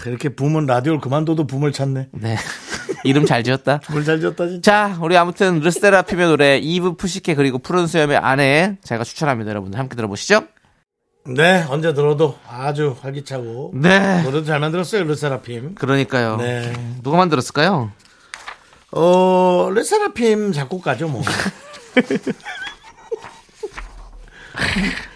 [0.05, 2.09] 이렇게 붐은 라디오를 그만둬도 붐을 찾네.
[2.11, 2.35] 네.
[3.03, 3.79] 이름 잘 지었다.
[3.79, 4.89] 붐을 잘 지었다 진짜.
[4.89, 9.95] 자, 우리 아무튼 르세라핌의 노래 이브 푸시케 그리고 푸른 수염의 아내 제가 추천합니다, 여러분들 함께
[9.95, 10.43] 들어보시죠.
[11.27, 14.21] 네, 언제 들어도 아주 활기차고 네.
[14.21, 15.73] 노래도 잘 만들었어요, 르세라핌.
[15.75, 16.37] 그러니까요.
[16.37, 16.71] 네.
[17.01, 17.91] 누가 만들었을까요?
[18.91, 21.23] 어, 르세라핌 작곡가죠, 뭐.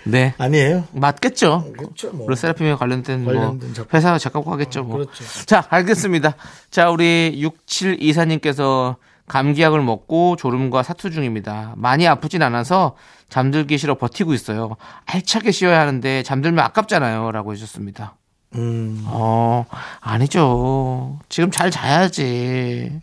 [0.06, 0.34] 네.
[0.38, 0.86] 아니에요.
[0.93, 1.71] 맞겠죠.
[1.78, 2.28] 그렇죠, 뭐.
[2.30, 3.93] 르세라핌에 관련된, 뭐 관련된 작곡.
[3.93, 4.84] 회사 작곡 하겠죠.
[4.84, 4.97] 뭐.
[4.97, 5.23] 그렇죠.
[5.45, 6.36] 자, 알겠습니다.
[6.71, 8.95] 자, 우리 6724님께서
[9.28, 11.73] 감기약을 먹고 졸음과 사투 중입니다.
[11.78, 12.95] 많이 아프진 않아서
[13.30, 14.75] 잠들기 싫어 버티고 있어요.
[15.06, 17.32] 알차게 쉬어야 하는데 잠들면 아깝잖아요.
[17.32, 18.15] 라고 해주셨습니다.
[18.56, 19.65] 음, 어,
[20.02, 21.19] 아니죠.
[21.30, 22.99] 지금 잘 자야지.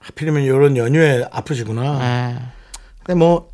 [0.00, 2.00] 하필이면 이런 연휴에 아프시구나.
[2.02, 2.42] 예.
[3.04, 3.51] 근데 뭐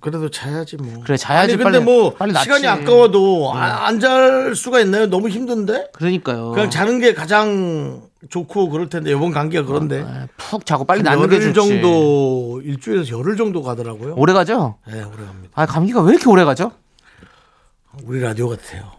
[0.00, 1.02] 그래도 자야지 뭐.
[1.04, 2.34] 그래, 자야지, 아니, 근데 빨리- 뭐 빨리.
[2.34, 5.06] 시간이 아까워도 안잘 수가 있나요?
[5.06, 5.90] 너무 힘든데.
[5.92, 6.50] 그러니까요.
[6.50, 11.28] 그냥 자는 게 가장 좋고 그럴 텐데 이번 감기가 그런데 예, 푹 자고 빨리 낫는
[11.28, 11.68] 게 열흘 좋지.
[11.68, 14.14] 정도 일주일에서 열흘 정도 가더라고요.
[14.16, 14.78] 오래 가죠?
[14.88, 15.50] 네, 오래 갑니다.
[15.54, 16.72] 아, 감기가 왜 이렇게 오래 가죠?
[18.02, 18.90] 우리 라디오 같아요.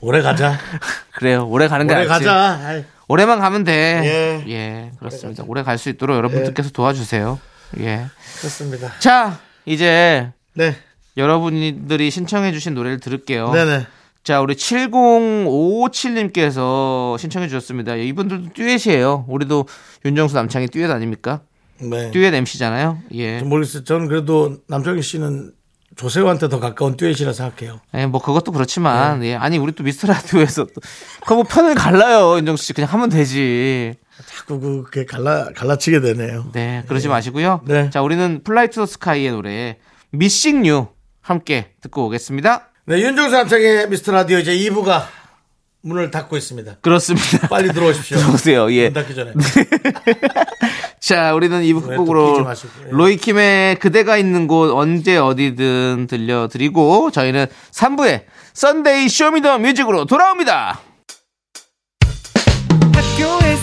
[0.00, 0.58] 오래 가자.
[1.16, 1.46] 그래요.
[1.48, 2.06] 오래 가는 게 오래.
[2.06, 2.58] 가자.
[2.62, 4.42] 아이, 오래만 가면 돼.
[4.46, 4.50] 예.
[4.50, 5.44] 예, 그렇습니다.
[5.46, 7.38] 오래 갈 수 있도록 여러분들께서 도와주세요.
[7.80, 8.06] 예.
[8.38, 8.98] 그렇습니다.
[8.98, 10.74] 자, 이제 네,
[11.16, 13.50] 여러분들이 신청해 주신 노래를 들을게요.
[13.52, 13.86] 네네.
[14.24, 17.96] 자, 우리 7057님께서 신청해 주셨습니다.
[17.96, 19.26] 이분들도 듀엣이에요.
[19.28, 19.66] 우리도
[20.04, 21.40] 윤정수 남창희 듀엣 아닙니까?
[21.78, 22.10] 네.
[22.10, 23.00] 듀엣 MC잖아요.
[23.12, 23.40] 예.
[23.40, 23.84] 좀 모르겠어요.
[23.84, 25.52] 저는 그래도 남정희 씨는
[25.96, 27.80] 조세호한테 더 가까운 듀엣이라 생각해요.
[27.94, 29.28] 예, 뭐 그것도 그렇지만, 네.
[29.28, 29.36] 예.
[29.36, 30.80] 아니, 우리 또 미스터 라디오에서 또,
[31.26, 32.72] 그뭐 편을 갈라요, 윤정수 씨.
[32.72, 33.94] 그냥 하면 되지.
[34.26, 36.50] 자꾸 그게 갈라 갈라치게 되네요.
[36.52, 37.62] 네, 그러지 마시고요.
[37.66, 37.90] 네.
[37.90, 39.78] 자, 우리는 플라이 투 더 스카이의 노래,
[40.10, 40.86] Missing You
[41.20, 42.68] 함께 듣고 오겠습니다.
[42.86, 45.04] 네, 윤정수 남창희의 미스터 라디오 이제 2부가
[45.80, 46.76] 문을 닫고 있습니다.
[46.80, 47.48] 그렇습니다.
[47.48, 48.16] 빨리 들어오십시오.
[48.18, 48.72] 들어오세요.
[48.72, 48.84] 예.
[48.84, 49.32] 문 닫기 전에.
[51.00, 52.46] 자, 우리는 2부 왜또 끼지 끝곡으로.
[52.90, 58.24] 로이킴의 그대가 있는 곳 언제 어디든 들려드리고 저희는 3부에
[58.54, 60.80] Sunday Show Me The Music으로 돌아옵니다.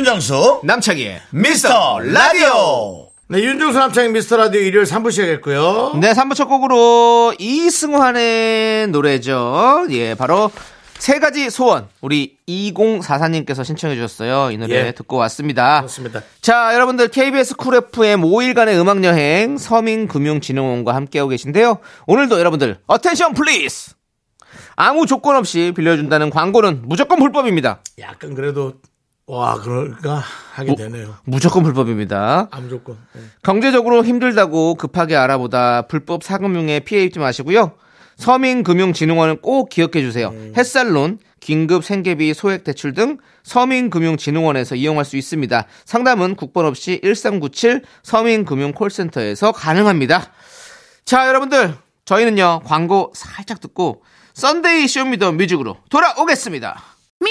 [0.00, 3.08] 윤정수 남창희의 미스터 라디오.
[3.28, 5.98] 네, 윤정수 남창희의 미스터 라디오 일요일 3부 시작했고요.
[6.00, 9.86] 네, 3부 첫 곡으로 이승환의 노래죠.
[9.90, 10.50] 예, 바로
[10.98, 14.50] 세 가지 소원 우리 2044님께서 신청해 주셨어요.
[14.52, 14.92] 이 노래 예.
[14.92, 15.80] 듣고 왔습니다.
[15.80, 16.22] 그렇습니다.
[16.40, 21.80] 자, 여러분들 KBS 쿨 FM 5일간의 음악 여행 서민금융진흥원과 함께하고 계신데요.
[22.06, 23.92] 오늘도 여러분들 Attention please.
[24.76, 27.82] 아무 조건 없이 빌려준다는 광고는 무조건 불법입니다.
[27.98, 28.76] 약간 그래도
[29.30, 30.22] 와 그럴까
[30.54, 31.14] 하게 되네요.
[31.24, 32.48] 무조건 불법입니다.
[32.50, 32.96] 아 무 조건.
[33.12, 33.20] 네.
[33.44, 37.72] 경제적으로 힘들다고 급하게 알아보다 불법 사금융에 피해 입지 마시고요.
[38.16, 40.34] 서민금융진흥원은 꼭 기억해 주세요.
[40.56, 45.64] 햇살론, 긴급 생계비 소액 대출 등 서민금융진흥원에서 이용할 수 있습니다.
[45.84, 50.32] 상담은 국번 없이 1397 서민금융 콜센터에서 가능합니다.
[51.04, 54.02] 자, 여러분들, 저희는요, 광고 살짝 듣고
[54.34, 56.82] Sunday Show Me The Music으로 돌아오겠습니다.
[57.22, 57.30] 네,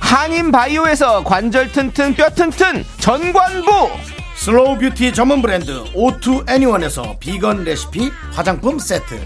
[0.00, 3.90] 한인 바이오에서 관절 튼튼 뼈 튼튼 전관부,
[4.36, 9.20] 슬로우 뷰티 전문 브랜드 오투 애니원에서 비건 레시피 화장품 세트.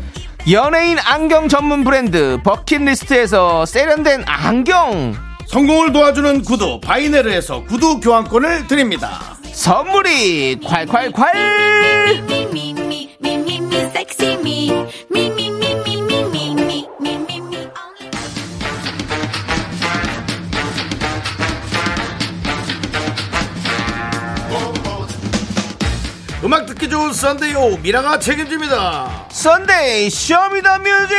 [0.50, 5.14] 연예인 안경 전문 브랜드 버킷리스트에서 세련된 안경,
[5.46, 9.36] 성공을 도와주는 구두 바이네르에서 구두 교환권을 드립니다.
[9.52, 11.22] 선물이 콸콸콸!
[26.82, 31.14] 듣기 좋은 Sunday오 미라가 책임집니다 Sunday Show Me The Music!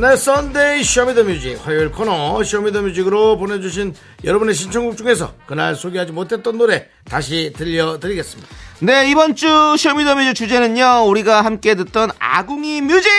[0.00, 6.12] 네, Sunday Show Me The Music 화요일 코너 쇼미더뮤직으로 보내주신 여러분의 신청곡 중에서 그날 소개하지
[6.12, 8.50] 못했던 노래 다시 들려드리겠습니다.
[8.80, 9.46] 네, 이번 주
[9.78, 13.10] Show Me The Music 주제는요, 우리가 함께 듣던 아궁이 music!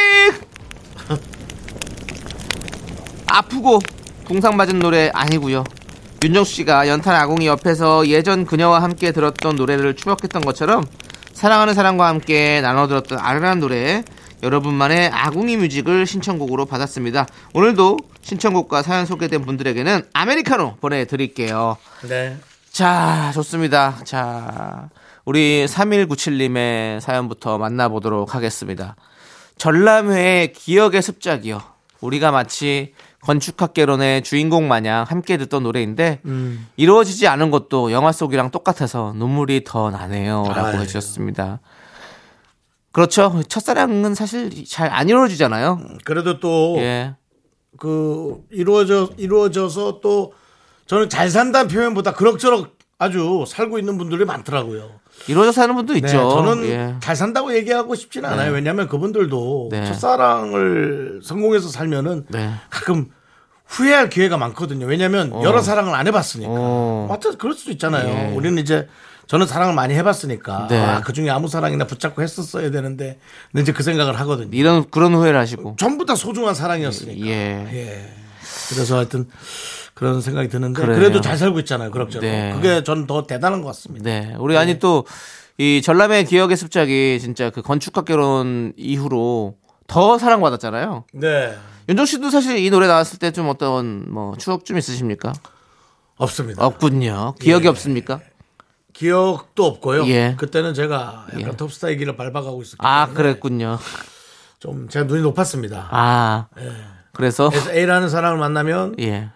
[3.28, 3.80] 아프고
[4.26, 5.64] 붕상 맞은 노래 아니고요
[6.24, 10.84] 윤정수 씨가 연탄 아궁이 옆에서 예전 그녀와 함께 들었던 노래를 추억했던 것처럼
[11.34, 14.04] 사랑하는 사람과 함께 나눠 들었던 아련한 노래
[14.42, 17.28] 여러분만의 아궁이 뮤직을 신청곡으로 받았습니다.
[17.54, 21.78] 오늘도 신청곡과 사연 소개된 분들에게는 아메리카노 보내드릴게요.
[22.08, 22.38] 네.
[22.72, 24.00] 자, 좋습니다.
[24.04, 24.90] 자,
[25.26, 28.96] 우리 3197님의 사연부터 만나보도록 하겠습니다.
[29.58, 31.62] 전람회의 기억의 습작이요.
[32.02, 32.94] 우리가 마치
[33.26, 36.22] 건축학개론의 주인공 마냥 함께 듣던 노래인데
[36.78, 40.44] 이루어지지 않은 것도 영화 속이랑 똑같아서 눈물이 더 나네요.
[40.48, 40.82] 라고 아유.
[40.82, 41.60] 해주셨습니다.
[42.92, 43.42] 그렇죠.
[43.50, 45.80] 첫사랑은 사실 잘 안 이루어지잖아요.
[46.06, 47.16] 그래도 또, 예.
[47.78, 50.32] 그, 이루어져, 이루어져서 또,
[50.86, 54.92] 저는 잘 산다는 표현보다 그럭저럭 아주 살고 있는 분들이 많더라고요.
[55.28, 56.08] 이루어져 사는 분도 있죠.
[56.08, 56.96] 네, 저는 예.
[57.00, 58.52] 잘 산다고 얘기하고 싶지는 않아요.
[58.54, 59.86] 왜냐하면 그분들도 네.
[59.86, 62.52] 첫사랑을 성공해서 살면은 네.
[62.70, 63.10] 가끔
[63.66, 64.86] 후회할 기회가 많거든요.
[64.86, 66.52] 왜냐하면 여러 사랑을 안 해봤으니까.
[66.52, 67.08] 어.
[67.10, 68.08] 맞아, 그럴 수도 있잖아요.
[68.08, 68.36] 예.
[68.36, 68.88] 우리는 이제
[69.28, 70.80] 저는 사랑을 많이 해봤으니까 네.
[70.80, 73.20] 아, 그 중에 아무 사랑이나 붙잡고 했었어야 되는데
[73.52, 74.50] 근데 이제 그 생각을 하거든요.
[74.52, 75.78] 이런 그런 후회를 하시고.
[75.80, 77.26] 전부 다 소중한 사랑이었으니까.
[77.26, 77.68] 예.
[77.74, 78.14] 예.
[78.70, 79.28] 그래서 하여튼
[79.96, 80.98] 그런 생각이 드는데 그래요.
[81.00, 81.90] 그래도 잘 살고 있잖아요.
[81.90, 82.22] 그럭저럭.
[82.22, 82.52] 네.
[82.54, 84.04] 그게 전 더 대단한 것 같습니다.
[84.04, 84.36] 네.
[84.38, 85.04] 우리 아니 또
[85.58, 89.56] 이 전람의 기억의 습작이 진짜 그 건축학개론 이후로
[89.88, 91.06] 더 사랑받았잖아요.
[91.14, 91.58] 네.
[91.88, 95.32] 윤정 씨도 사실 이 노래 나왔을 때 좀 어떤 뭐 추억 좀 있으십니까?
[96.18, 96.66] 없습니다.
[96.66, 97.36] 없군요.
[97.40, 97.70] 기억이 예.
[97.70, 98.20] 없습니까?
[98.92, 100.06] 기억도 없고요.
[100.08, 100.36] 예.
[100.38, 101.56] 그때는 제가 약간 예.
[101.56, 103.80] 톱스타의 길을 밟아가고 있었기 아, 때문에 그랬군요.
[104.60, 105.88] 좀 제가 눈이 높았습니다.
[105.90, 106.48] 아.
[107.14, 109.30] 그래서 그래서 A라는 사람을 만나면 예.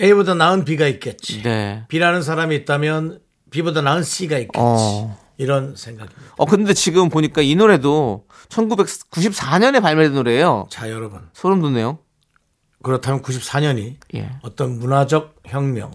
[0.00, 1.42] A보다 나은 B가 있겠지.
[1.42, 1.84] 네.
[1.88, 4.58] B라는 사람이 있다면 B보다 나은 C가 있겠지.
[4.58, 5.18] 어.
[5.36, 6.20] 이런 생각입니다.
[6.36, 10.66] 어 근데 지금 보니까 이 노래도 1994년에 발매된 노래예요.
[10.70, 11.20] 자, 여러분.
[11.32, 11.98] 소름 돋네요.
[12.82, 14.30] 그렇다면 94년이 예.
[14.42, 15.92] 어떤 문화적 혁명,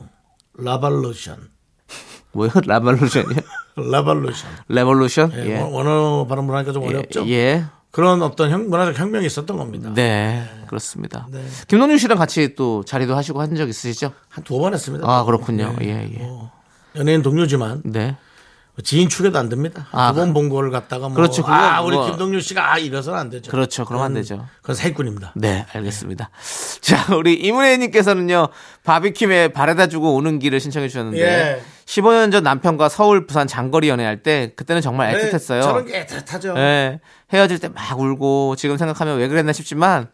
[0.58, 1.50] revolution,
[2.34, 2.52] 뭐요?
[2.66, 3.40] revolution이요?
[3.92, 4.50] revolution.
[4.68, 5.32] Revolution?
[5.36, 5.60] 예, 예.
[5.62, 7.28] 원- 원어 발음을 하니까 좀 어렵죠?
[7.30, 7.66] 예.
[7.96, 9.90] 그런 어떤 혁- 문화적 혁명이 있었던 겁니다.
[9.96, 11.28] 네, 그렇습니다.
[11.70, 14.12] 김동률 씨랑 같이 또 자리도 하시고 한 적 있으시죠?
[14.28, 15.08] 한 두 번 했습니다.
[15.10, 15.74] 아, 그렇군요.
[15.80, 15.86] 네.
[15.88, 16.18] 예, 예.
[16.24, 16.52] 뭐
[16.98, 18.18] 연예인 동료지만 네.
[18.84, 19.88] 지인 축에도 안 됩니다.
[19.94, 21.42] 아, 두번 본 거를 갖다가 뭐 그렇죠.
[21.48, 23.50] 아 우리 뭐- 김동률 씨가 아 이래서는 안 되죠.
[23.50, 23.86] 그렇죠.
[23.86, 24.46] 그럼 안 되죠.
[24.62, 25.32] 그건 사기꾼입니다.
[25.38, 26.30] 네, 알겠습니다.
[26.82, 28.50] 자, 우리 이문혜 님께서는요,
[28.84, 31.62] 바비킴의 바래다 주고 오는 길을 신청해 주셨는데, 예.
[31.86, 35.56] 15년 전 남편과 서울, 부산 장거리 연애할 때 그때는 정말 애틋했어요.
[35.58, 36.58] 네, 저런 게 애틋하죠.
[36.58, 37.00] 예,
[37.32, 40.10] 헤어질 때 막 울고 지금 생각하면 왜 그랬나 싶지만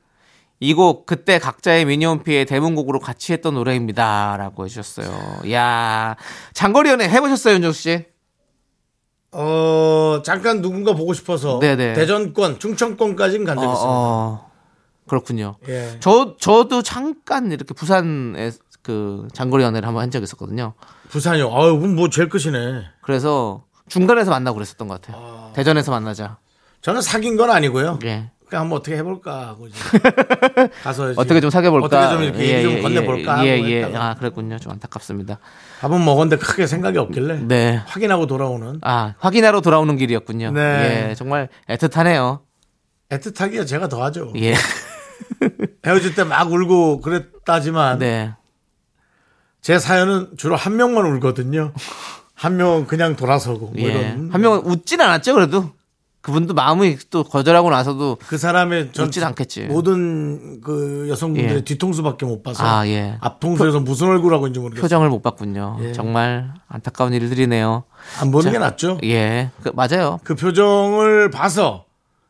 [0.59, 5.51] 이 곡 그때 각자의 미니홈피의 대문곡으로 같이 했던 노래입니다라고 해주셨어요.
[5.51, 6.15] 야
[6.53, 8.05] 장거리 연애 해보셨어요, 윤정수 씨?
[9.33, 11.93] 어, 잠깐 누군가 보고 싶어서 네네.
[11.93, 13.91] 대전권, 충청권까지는 간 적이 어, 있습니다.
[13.91, 14.51] 어,
[15.07, 15.55] 그렇군요.
[15.69, 15.97] 예.
[16.01, 18.51] 저 저도 잠깐 이렇게 부산에
[18.83, 20.73] 그 장거리 연애를 한번 한 적이 있었거든요.
[21.09, 21.53] 부산이요.
[21.53, 22.83] 아유, 뭐 제일 끝이네.
[23.01, 25.51] 그래서 중간에서 만나고 그랬었던 것 같아요.
[25.53, 26.37] 대전에서 만나자.
[26.81, 27.99] 저는 사귄 건 아니고요.
[28.05, 28.31] 예.
[28.47, 29.77] 그냥 한번 어떻게 해볼까 하고 이제
[30.83, 31.85] 가서 어떻게 좀 사귀어볼까?
[31.85, 33.83] 어떻게 좀 이렇게 얘기 좀 건네볼까 하고 예, 예.
[33.83, 34.59] 했다가 아, 그랬군요.
[34.59, 35.39] 좀 안타깝습니다.
[35.79, 37.81] 밥은 먹었는데 크게 생각이 없길래 네.
[37.85, 40.51] 확인하고 돌아오는 아, 확인하러 돌아오는 길이었군요.
[40.51, 41.09] 네.
[41.11, 42.39] 예, 정말 애틋하네요.
[43.09, 44.33] 애틋하기가 제가 더하죠.
[44.37, 44.53] 예.
[45.85, 48.33] 헤어질 때 막 울고 그랬다지만 네.
[49.61, 51.73] 제 사연은 주로 한 명만 울거든요.
[52.33, 53.83] 한 명은 그냥 돌아서고 뭐 예.
[53.83, 55.69] 이런 한 명은 웃진 않았죠, 그래도.
[56.21, 59.61] 그분도 마음이 또 거절하고 나서도 그 사람의 전 웃진 않겠지.
[59.65, 61.63] 모든 그 여성분들의 예.
[61.63, 63.17] 뒤통수밖에 못 봐서 아, 예.
[63.21, 64.83] 앞통수에서 무슨 얼굴 하고 있는지 모르겠어요.
[64.83, 65.79] 표정을 못 봤군요.
[65.81, 65.93] 예.
[65.93, 67.85] 정말 안타까운 일들이네요.
[68.19, 68.99] 안 보는 자, 게 낫죠.
[69.03, 69.49] 예.
[69.63, 70.19] 그, 맞아요.
[70.23, 71.85] 그 표정을 봐서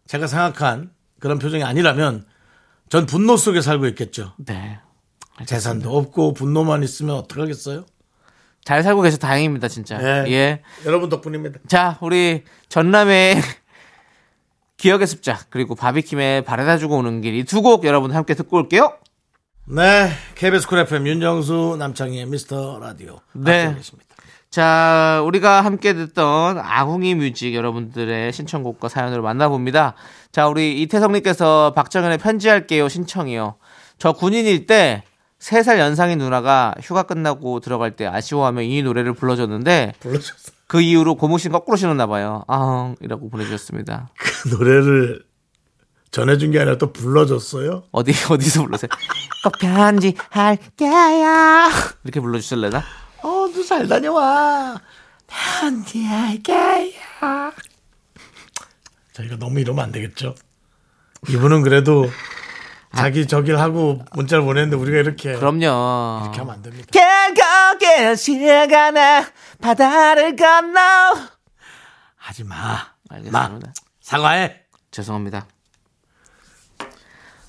[0.08, 2.24] 제가 생각한 그런 표정이 아니라면
[2.88, 4.32] 전 분노 속에 살고 있겠죠.
[4.38, 4.80] 네.
[5.46, 7.86] 재산도 없고 분노만 있으면 어떡하겠어요?
[8.63, 10.00] 잘 살고 계셔 다행입니다, 진짜.
[10.28, 10.32] 예.
[10.32, 10.62] 예.
[10.86, 11.60] 여러분 덕분입니다.
[11.67, 13.42] 자, 우리 전람회
[14.78, 18.94] 기억의 습작 그리고 바비킴의 바래다 주고 오는 길 이 두 곡 여러분 함께 듣고 올게요.
[19.67, 23.20] 네, KBS Cool FM 윤정수 남창희의 미스터 라디오.
[23.34, 23.74] 네.
[23.76, 24.10] 계십니다.
[24.50, 29.94] 자, 우리가 함께 듣던 아궁이 music 여러분들의 신청곡과 사연으로 만나봅니다.
[30.32, 33.56] 자, 우리 이태성님께서 박정현의 편지할게요 신청이요.
[33.98, 35.04] 저 군인일 때
[35.42, 40.52] 3살 연상인 누나가 휴가 끝나고 들어갈 때 아쉬워하며 이 노래를 불러줬는데 불러줬어.
[40.68, 42.44] 그 이후로 고무신 거꾸로 신었나 봐요.
[42.48, 44.10] 아, 이라고 보내주셨습니다.
[44.18, 45.24] 그 노래를
[46.12, 47.84] 전해준 게 아니라 또 불러줬어요.
[47.92, 48.90] 어디 어디서 불러세요?
[49.44, 50.92] 꼭 편지 할게요.
[52.04, 52.84] 이렇게 불러주실래나?
[53.24, 54.80] 어, 너 잘 다녀와.
[55.28, 56.92] 편지 할게요.
[59.14, 60.36] 저희가 너무 이러면 안 되겠죠?
[61.30, 62.06] 이분은 그래도
[62.96, 66.24] 자기 저길 하고 문자를 보냈는데 우리가 이렇게 그럼요.
[66.24, 66.88] 이렇게 하면 안 됩니다.
[66.92, 69.26] 계곡의 시간에
[69.62, 70.80] 바다를 건너.
[72.18, 72.78] 하지 마.
[73.10, 73.50] 알겠습니다.
[73.50, 73.60] 마.
[74.02, 74.62] 사과해.
[74.92, 75.48] 죄송합니다.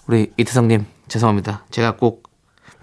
[0.07, 1.65] 우리 이태성님 죄송합니다.
[1.71, 2.31] 제가 꼭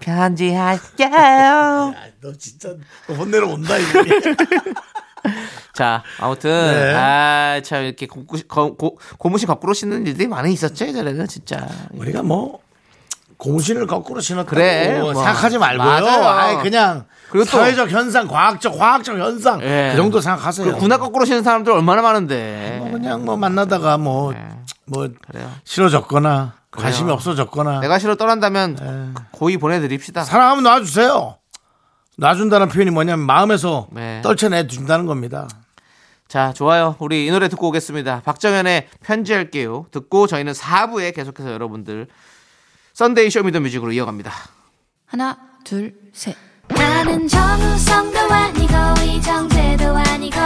[0.00, 1.10] 편지할게요.
[1.94, 2.74] 야, 너 진짜
[3.06, 4.00] 너 혼내러 온다 이거.
[5.74, 6.94] 자 아무튼 네.
[6.94, 11.66] 아 참 이렇게 고, 고, 고, 고무신 거꾸로 신는 일들이 많이 있었죠 예전에는 진짜.
[11.92, 12.60] 우리가 뭐
[13.36, 15.14] 고무신을 거꾸로 신었다고 그래, 뭐.
[15.14, 15.88] 생각하지 말고요.
[15.88, 19.90] 아예 그냥 그리고 또- 사회적 현상, 과학적 과학적 현상 예.
[19.92, 20.72] 그 정도 생각하세요.
[20.74, 22.76] 그 군화 거꾸로 신는 사람들 얼마나 많은데.
[22.80, 25.08] 뭐 그냥 뭐 만나다가 뭐뭐 네.
[25.26, 25.50] 그래요.
[25.64, 30.22] 싫어졌거나 관심이 없어졌거나 내가 싫어 떠난다면 고이 보내드립시다.
[30.24, 31.36] 사랑하면 놔주세요.
[32.20, 34.20] 놔준다는 표현이 뭐냐면 마음에서 네.
[34.22, 35.48] 떨쳐내 준다는 겁니다.
[36.28, 36.94] 자, 좋아요.
[36.98, 38.20] 우리 이 노래 듣고 오겠습니다.
[38.24, 39.86] 박정현의 편지할게요.
[39.90, 42.08] 듣고 저희는 4부에 계속해서 여러분들
[42.92, 44.30] 썬데이 쇼미더뮤직으로 이어갑니다.
[45.06, 46.36] 하나, 둘, 셋.
[46.68, 50.38] 나는 정우성도 아니고 이정재도 아니고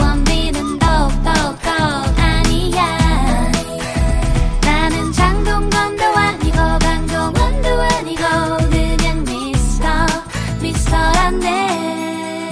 [0.00, 0.78] 원빈은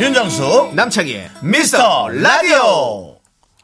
[0.01, 3.19] 윤정수 남창희의 미스터 라디오.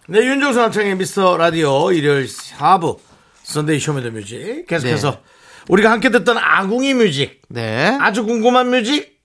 [0.07, 2.99] 네, 윤정수 남창희의 미스터 라디오 일요일 4부
[3.43, 5.19] Sunday Show Me the Music 계속해서 네.
[5.71, 7.97] 우리가 함께 듣던 아궁이 music 네.
[8.03, 9.19] 아주 궁금한 music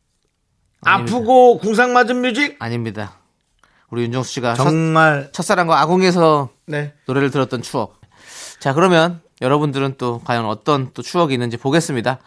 [0.86, 1.17] 아닙니다.
[1.17, 3.19] 아프고 궁상 맞은 music 아닙니다.
[3.89, 8.00] 우리 윤정수 씨가 첫, 정말 첫 사랑과 아궁에서 네 노래를 들었던 추억.
[8.60, 12.19] 자, 그러면 여러분들은 또 과연 어떤 또 추억이 있는지 보겠습니다.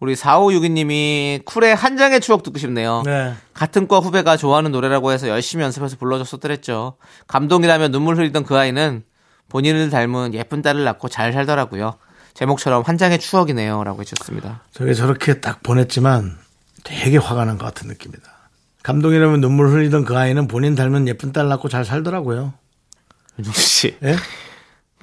[0.00, 3.02] 우리 4562님이 쿨의 한 장의 추억 듣고 싶네요.
[3.04, 3.34] 네.
[3.52, 6.96] 같은 과 후배가 좋아하는 노래라고 해서 열심히 연습해서 불러줬었더랬죠.
[7.26, 9.04] 감동이라며 눈물 흘리던 그 아이는
[9.50, 11.96] 본인을 닮은 예쁜 딸을 낳고 잘 살더라고요.
[12.32, 13.84] 제목처럼 한 장의 추억이네요.
[13.84, 14.62] 라고 해주셨습니다.
[14.72, 16.38] 저게 저렇게 딱 보냈지만
[16.84, 18.22] 되게 화가 난 것 같은 느낌이다.
[18.82, 22.54] 감동이라면 눈물 흘리던 그 아이는 본인 닮은 예쁜 딸 낳고 잘 살더라고요.
[23.38, 23.96] 윤정수 씨.
[24.02, 24.16] 예?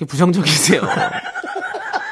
[0.08, 0.82] 부정적이세요.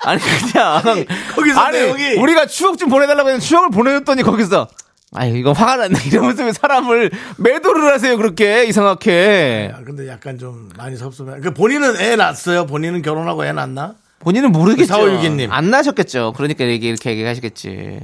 [0.06, 1.06] 아니, 그냥.
[1.36, 4.68] 거기서 아니, 내용이- 우리가 추억 좀 보내달라고 했는데 추억을 보내줬더니 거기서.
[5.14, 5.98] 아니, 이거 화가 났네.
[6.08, 8.66] 이러면서 왜 사람을 매도를 하세요, 그렇게.
[8.66, 9.72] 이상하게.
[9.74, 11.40] 아, 근데 약간 좀 많이 섭섭해.
[11.42, 12.66] 그 본인은 애 낳았어요?
[12.66, 13.94] 본인은 결혼하고 애 낳나?
[14.20, 14.88] 본인은 모르겠죠.
[14.94, 15.52] 4562 님.
[15.52, 16.34] 안 나셨겠죠.
[16.36, 18.00] 그러니까 이렇게, 이렇게 얘기하시겠지.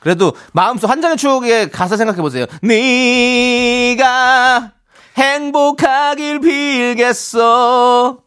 [0.00, 2.46] 그래도 마음속 한 장의 추억의 가사 생각해 보세요.
[2.62, 4.72] 네가
[5.16, 8.18] 행복하길 빌겠어.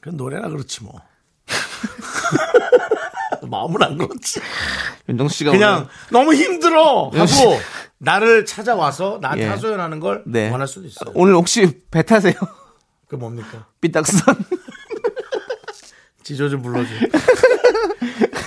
[0.00, 1.00] 그 노래나 그렇지 뭐.
[3.48, 4.40] 마음은 안 그렇지.
[5.08, 7.10] 윤정수 씨가 그냥 오늘 너무 힘들어.
[7.14, 7.60] 하고
[7.98, 9.48] 나를 찾아와서 나한테 예.
[9.48, 10.50] 하소연하는 걸 네.
[10.50, 11.10] 원할 수도 있어요.
[11.14, 12.34] 오늘 혹시 배 타세요?
[13.08, 13.66] 그 뭡니까?
[13.80, 14.20] 삐딱선.
[16.22, 16.90] 지조 좀 불러줘.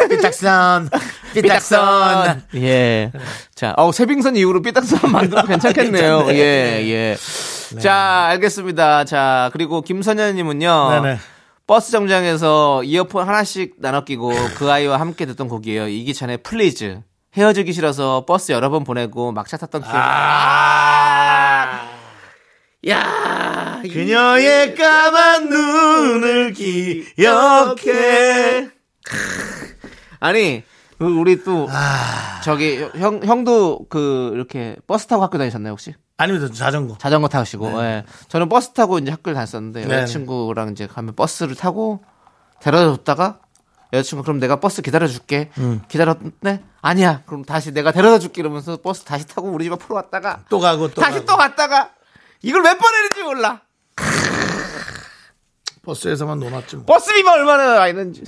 [0.10, 0.90] 삐딱선,
[1.34, 2.44] 삐딱선.
[2.56, 3.12] 예.
[3.56, 6.26] 자, 어, 세빙선 이후로 삐딱선 만들어 괜찮겠네요.
[6.30, 7.18] 예, 예.
[7.80, 9.06] 자, 알겠습니다.
[9.06, 11.02] 자, 그리고 김선현님은요.
[11.02, 11.18] 네네.
[11.72, 15.88] 버스 정류장에서 이어폰 하나씩 나눠 끼고 그 아이와 함께 듣던 곡이에요.
[15.88, 17.00] 이기찬의 Please.
[17.38, 19.96] 헤어지기 싫어서 버스 여러 번 보내고 막차 탔던 기억.
[19.96, 21.90] 아,
[22.90, 28.68] 야, 그녀의 까만 눈을 기억해.
[30.20, 30.64] 아니,
[30.98, 32.42] 그 우리 또 아.
[32.44, 35.94] 저기 형 형도 그 이렇게 버스 타고 학교 다니셨나요, 혹시?
[36.22, 36.54] 아닙니다.
[36.54, 36.98] 자전거.
[36.98, 38.06] 자전거 타시고, 예.
[38.28, 39.96] 저는 버스 타고 이제 학교를 다녔었는데, 네.
[39.96, 42.04] 여자친구랑 이제 가면 버스를 타고
[42.62, 43.40] 데려다 줬다가,
[43.94, 45.50] 여자친구 그럼 내가 버스 기다려 줄게.
[45.58, 45.82] 음.
[45.88, 46.64] 기다렸네?
[46.82, 47.24] 아니야.
[47.26, 48.42] 그럼 다시 내가 데려다 줄게.
[48.42, 51.26] 이러면서 버스 다시 타고 우리 집 앞으로 왔다가, 또 가고 또 다시 가고.
[51.26, 51.92] 또 갔다가,
[52.42, 53.62] 이걸 몇 번 했는지 몰라.
[55.84, 56.86] 버스에서만 놀았지 뭐.
[56.86, 58.24] 버스비만 얼마나 나 있는지.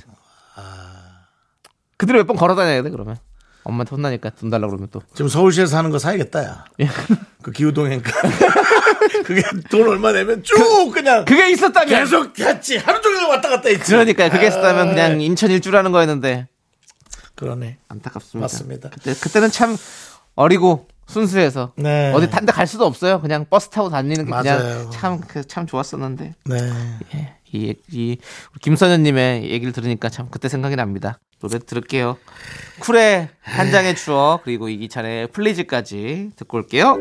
[1.97, 3.17] 그들을 몇번 걸어 다녀야 돼, 그러면.
[3.63, 5.01] 엄마한테 혼나니까 돈 달라고 그러면 또.
[5.13, 6.65] 지금 서울시에서 하는 거 사야겠다, 야.
[6.81, 6.89] 예.
[7.41, 8.11] 그 기후동행가.
[9.25, 11.87] 그게 돈 얼마 내면 쭉 그 냥 그게 있었다면!
[11.87, 12.77] 계속 갔지.
[12.77, 13.91] 하루 종일 왔다 갔다 했지.
[13.91, 16.47] 그러니까 그게 있었다면 아, 그냥 인천 일주라는 거였는데.
[17.35, 17.77] 그러네.
[17.87, 18.43] 안타깝습니다.
[18.43, 18.89] 맞습니다.
[18.89, 19.75] 그때, 그때는 참
[20.35, 22.11] 어리고 순수해서 네.
[22.13, 23.21] 어디 딴데갈 수도 없어요.
[23.21, 24.57] 그냥 버스 타고 다니는 게 맞아요.
[24.59, 26.33] 그냥 참, 그, 참 좋았었는데.
[26.45, 26.71] 네.
[27.15, 28.17] 예, 이, 이,
[28.61, 31.19] 김선현님의 얘기를 들으니까 참 그때 생각이 납니다.
[31.43, 32.17] 노래 들을게요.
[32.79, 36.97] 쿨의 한 장의 추억, 그리고 이기찬의 플리즈까지 듣고 올게요.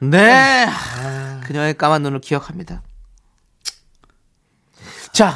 [0.00, 0.66] 네.
[1.44, 2.82] 그녀의 까만 눈을 기억합니다.
[5.12, 5.34] 자,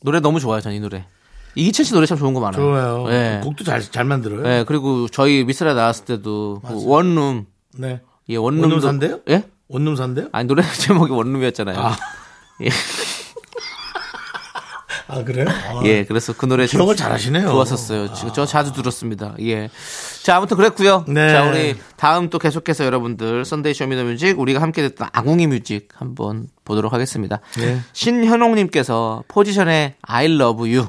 [0.00, 1.06] 노래 너무 좋아요, 전 이 노래.
[1.54, 2.62] 이기찬 씨 노래 참 좋은 거 많아요.
[2.62, 3.06] 좋아요.
[3.08, 3.40] 네.
[3.42, 4.42] 곡도 잘, 잘 만들어요.
[4.42, 8.00] 네, 그리고 저희 미스라 나왔을 때도 그 원룸, 네.
[8.30, 8.68] 예, 원룸도.
[8.68, 9.20] 원룸 산대요?
[9.28, 9.44] 예?
[9.72, 10.28] 원룸산대요?
[10.32, 11.78] 아니, 노래 제목이 원룸이었잖아요.
[11.78, 11.96] 아.
[12.62, 12.68] 예.
[15.08, 15.46] 아, 그래요?
[15.48, 17.48] 아, 예, 그래서 그 노래 기억을 잘하시네요.
[17.50, 18.14] 좋았었어요.
[18.14, 19.34] 지금 저 자주 들었습니다.
[19.40, 19.68] 예.
[20.22, 21.04] 자, 아무튼 그랬고요.
[21.08, 21.30] 네.
[21.30, 25.48] 자, 우리 다음 또 계속해서 여러분들 Sunday Show Me the Music 우리가 함께 듣던 아궁이
[25.48, 27.40] music 한번 보도록 하겠습니다.
[27.58, 27.80] 네.
[27.92, 30.88] 신현옥님께서 포지션의 I Love You.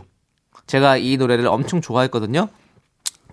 [0.68, 2.48] 제가 이 노래를 엄청 좋아했거든요.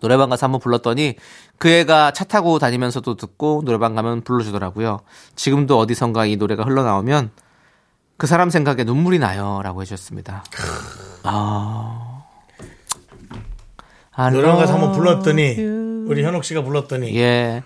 [0.00, 1.16] 노래방 가서 한번 불렀더니
[1.60, 5.00] 그 애가 차 타고 다니면서도 듣고 노래방 가면 불러주더라고요.
[5.36, 7.30] 지금도 어디선가 이 노래가 흘러나오면
[8.16, 9.60] 그 사람 생각에 눈물이 나요.
[9.62, 10.42] 라고 해주셨습니다.
[11.22, 12.22] 아.
[14.32, 15.56] 노래방 가서 한번 불렀더니,
[16.08, 17.62] 우리 현옥 씨가 불렀더니, 예.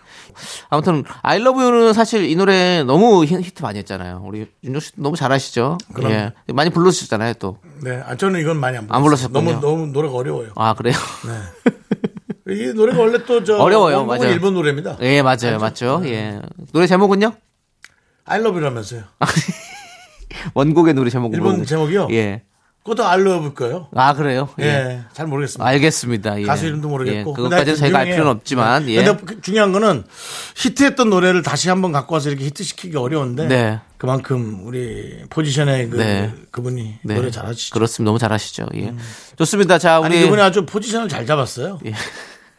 [0.71, 4.23] 아무튼 I Love You는 사실 이 노래 너무 히- 히트 많이 했잖아요.
[4.25, 5.79] 우리 윤정 씨 너무 잘하시죠.
[5.95, 6.11] 그럼.
[6.13, 6.33] 예.
[6.53, 7.59] 많이 불러주셨잖아요, 또.
[7.83, 8.03] 네.
[8.05, 9.27] 아, 저는 이건 많이 안 불렀어요.
[9.27, 9.33] 안.
[9.33, 10.51] 너무, 너무 노래가 어려워요.
[10.57, 10.95] 아, 그래요?
[12.49, 13.57] 이 노래가 원래 또 저.
[13.57, 14.25] 어려워요, 맞아요.
[14.31, 14.99] 일본 노래입니다.
[15.01, 15.59] 예, 맞아요.
[15.59, 16.03] 맞죠.
[16.05, 16.41] 예.
[16.73, 17.33] 노래 제목은요?
[18.27, 19.03] I love you라면서요.
[20.55, 22.09] 원곡의 노래 제목은 일본 모르겠- 제목이요?
[22.11, 22.43] 예.
[22.83, 23.89] 그것도 I love 거예요.
[23.95, 24.51] 아, 그래요?
[24.61, 24.65] 예.
[24.65, 25.01] 예.
[25.15, 25.67] 잘 모르겠습니다.
[25.67, 26.41] 알겠습니다.
[26.43, 26.45] 예.
[26.45, 27.31] 가수 이름도 모르겠고.
[27.31, 27.35] 예.
[27.35, 28.05] 그것까지는 저희가 알.
[28.11, 28.93] 필요는 없지만, 네.
[28.97, 29.05] 예.
[29.05, 30.05] 근데 그 중요한 거는
[30.57, 33.47] 히트했던 노래를 다시 한번 갖고 와서 이렇게 히트시키기 어려운데.
[33.49, 33.81] 네.
[33.97, 36.31] 그만큼 우리 포지션의 그, 네.
[36.51, 37.15] 그분이 네.
[37.15, 37.73] 노래 잘하시죠.
[37.73, 38.07] 그렇습니다.
[38.11, 38.67] 너무 잘하시죠.
[38.75, 38.93] 예.
[39.39, 39.79] 좋습니다.
[39.79, 40.07] 자, 우리.
[40.17, 41.81] 아니, 그분이 아주 포지션을 잘 잡았어요.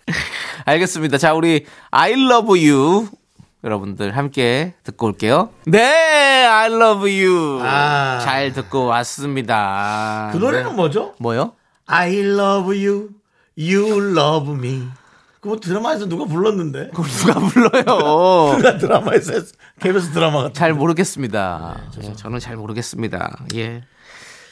[0.65, 1.17] 알겠습니다.
[1.17, 3.07] 자, 우리 I love you.
[3.63, 5.49] 여러분들 함께 듣고 올게요.
[5.65, 7.61] 네, I love you.
[7.63, 8.19] 아.
[8.23, 10.29] 잘 듣고 왔습니다.
[10.31, 10.75] 그 노래는 네.
[10.75, 11.15] 뭐죠?
[11.19, 11.53] 뭐요?
[11.87, 13.09] I love you,
[13.57, 14.87] you love me.
[15.39, 16.89] 그거 드라마에서 누가 불렀는데?
[16.93, 18.55] 그걸 누가 불러요?
[18.57, 21.81] 누가 드라마에서 했- KBS 드라마 같은 잘 모르겠습니다.
[22.03, 23.45] 예, 저는 잘 모르겠습니다.
[23.55, 23.83] 예.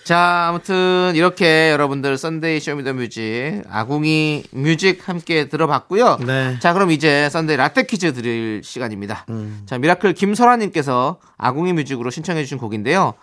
[0.04, 6.18] 자, 아무튼 이렇게 여러분들 Sunday Show Me the Music 아궁이 music 함께 들어봤고요.
[6.26, 6.58] 네.
[6.60, 9.26] 자, 그럼 이제 Sunday 라떼 퀴즈 드릴 시간입니다.
[9.66, 13.14] 자, 미라클 김설아 님께서 아궁이 music으로 신청해 주신 곡인데요.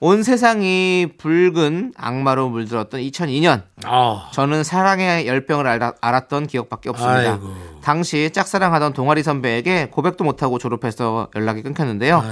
[0.00, 7.32] 온 세상이 붉은 악마로 물들었던 2002년 아, 저는 사랑의 열병을 알아- 알았 던 기억밖에 없습니다.
[7.34, 7.54] 아이고.
[7.82, 12.22] 당시 짝사랑하던 동아리 선배에게 고백도 못하고 졸업해서 연락이 끊겼는데요.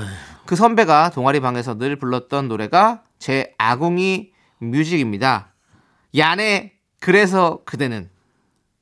[0.47, 5.55] 그 선배가 동아리 방에서 늘 불렀던 노래가 제 아궁이 뮤직입니다.
[6.17, 8.11] 얀의 그래서 그대는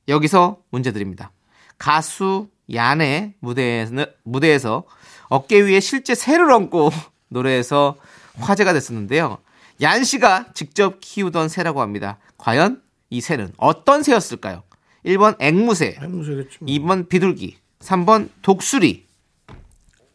[0.07, 1.31] 여기서 문제 드립니다.
[1.77, 4.83] 가수 얀의 무대에서, 무대에서
[5.29, 6.89] 어깨 위에 실제 새를 얹고
[7.29, 7.95] 노래에서
[8.35, 9.37] 화제가 됐었는데요.
[9.81, 12.19] 얀 씨가 직접 키우던 새라고 합니다.
[12.37, 14.63] 과연 이 새는 어떤 새였을까요?
[15.05, 16.59] 1번 앵무새, 무서겠지.
[16.59, 19.07] 2번 비둘기, 3번 독수리,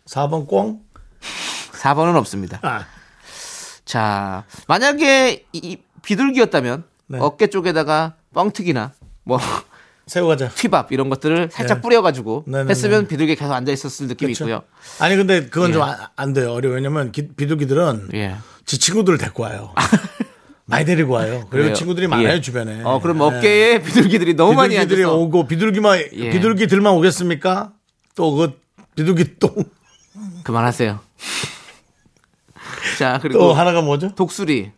[0.06, 0.85] 4번 꽁?
[1.76, 2.58] 4번은 없습니다.
[2.62, 2.86] 아,
[3.84, 7.18] 자, 만약에 이 비둘기였다면 네.
[7.20, 8.92] 어깨 쪽에다가 뻥튀기나
[9.24, 9.38] 뭐
[10.06, 10.50] 새우과자.
[10.50, 11.82] 튀밥 이런 것들을 살짝 네.
[11.82, 12.70] 뿌려가지고 네네네.
[12.70, 14.44] 했으면 비둘기 계속 앉아 있었을 느낌이 그쵸.
[14.44, 14.62] 있고요.
[15.00, 15.72] 아니 근데 그건 예.
[15.72, 16.52] 좀안 돼요.
[16.52, 16.74] 어려워.
[16.76, 18.36] 왜냐면 기- 비둘기들은 예.
[18.64, 19.72] 지 친구들을 데리고 와요.
[20.68, 21.46] 많이 데리고 와요.
[21.50, 21.72] 그리고?
[21.74, 22.40] 친구들이 많아요 예.
[22.40, 22.82] 주변에.
[22.84, 23.22] 어, 그럼 예.
[23.22, 26.30] 어깨에 비둘기들이 너무 많이 비둘기들이 오고 비둘기만 예.
[26.30, 27.72] 비둘기들만 오겠습니까?
[28.14, 28.60] 또 그
[28.96, 29.54] 비둘기 똥.
[30.44, 31.00] 그만하세요.
[32.98, 34.14] 자, 또 그리고 하나가 뭐죠?
[34.14, 34.72] 독수리.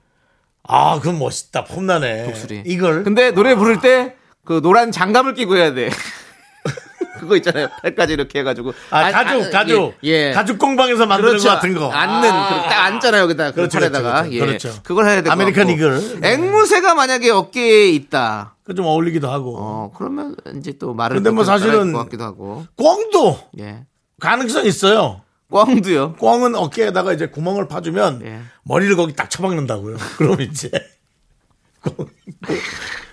[0.64, 1.64] 아, 그건 멋있다.
[1.64, 2.24] 폼나네.
[2.26, 2.62] 독수리.
[2.66, 5.90] 이걸 근데 노래 부를 때 그 노란 장갑을 끼고 해야 돼.
[7.20, 7.68] 그거 있잖아요.
[7.82, 8.72] 팔까지 이렇게 해가지고.
[8.90, 9.94] 아, 아, 가죽, 아, 가죽.
[10.04, 10.28] 예.
[10.28, 10.32] 예.
[10.32, 11.90] 가죽 공방에서 만드는 것 같은 거.
[11.90, 12.62] 앉는, 아.
[12.62, 13.22] 그딱 앉잖아요.
[13.24, 13.50] 여기다.
[13.50, 14.22] 그 그렇죠, 팔에다가.
[14.22, 14.38] 그렇죠, 예.
[14.40, 14.72] 그렇죠.
[14.84, 15.68] 그걸 해야 될것 American.
[15.68, 16.20] Eagle.
[16.20, 16.32] 네.
[16.32, 18.54] 앵무새가 만약에 어깨에 있다.
[18.64, 19.56] 그 좀 어울리기도 하고.
[19.58, 21.16] 어, 그러면 이제 또 말을.
[21.16, 22.64] 근데 뭐또 사실은- 것 같기도 하고.
[22.76, 23.84] 꽁도 예.
[24.20, 25.20] 가능성 있어요.
[25.50, 26.14] 꽝도요.
[26.16, 28.40] 꽁은 어깨에다가 이제 구멍을 파주면 예.
[28.64, 29.96] 머리를 거기 딱 처박는다고요.
[30.18, 30.70] 그럼 이제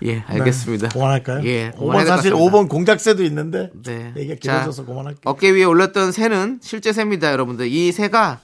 [0.04, 0.90] 예, 알겠습니다.
[0.90, 1.46] 그만할까요?
[1.46, 2.58] 예, 5번 그만해야 사실 될것 같습니다.
[2.58, 4.14] 5번 공작새도 있는데 네.
[4.14, 5.22] 자, 길어져서 그만할게요.
[5.24, 7.68] 어깨 위에 올렸던 새는 실제 새입니다, 여러분들.
[7.68, 8.42] 이 새가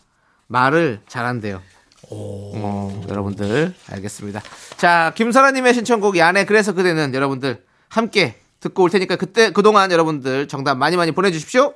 [0.48, 1.62] 말을 잘한대요.
[2.10, 4.42] 어, 여러분들 알겠습니다.
[4.78, 10.76] 자, 김설아님의 신청곡 야네 그래서 그대는 여러분들 함께 듣고 올 테니까 그때 그동안 여러분들 정답
[10.78, 11.74] 많이 많이 보내주십시오.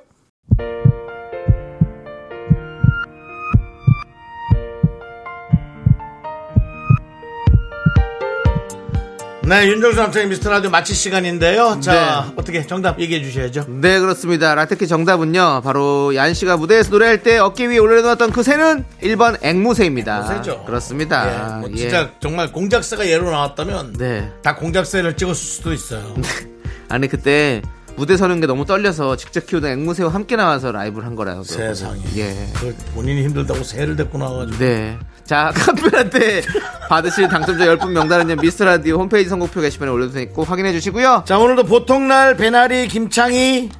[9.46, 11.78] 네, 윤정수 남창의 미스터 라디오 마칠 시간인데요.
[11.80, 12.32] 자, 네.
[12.36, 13.66] 어떻게 정답 얘기해 주셔야죠.
[13.68, 14.56] 네, 그렇습니다.
[14.56, 15.60] 라테키 정답은요.
[15.62, 20.16] 바로 얀 씨가 무대에서 노래할 때 어깨 위에 올려놓았던 그 새는 1번 앵무새입니다.
[20.16, 20.64] 앵무새죠.
[20.64, 21.28] 그렇습니다.
[21.28, 21.76] 예, 뭐 예.
[21.76, 24.32] 진짜 정말 공작새가 예로 나왔다면 네.
[24.42, 26.16] 다 공작새를 찍었을 수도 있어요.
[26.90, 27.62] 아니 그때
[27.94, 31.44] 무대 서는 게 너무 떨려서 직접 키우던 앵무새와 함께 나와서 라이브를 한 거라고.
[31.44, 32.00] 세상에.
[32.16, 32.48] 예.
[32.54, 34.58] 그 본인이 힘들다고 새를 데리고 나와가지고.
[34.58, 34.98] 네.
[35.26, 36.42] 자, 카페라떼
[36.88, 41.24] 받으실 당첨자 10분 명단은요, 미스터 라디오 홈페이지 선곡표 게시판에 올려두니까 꼭 확인해 주시고요.
[41.26, 43.70] 자, 오늘도 보통날 배나리 김창희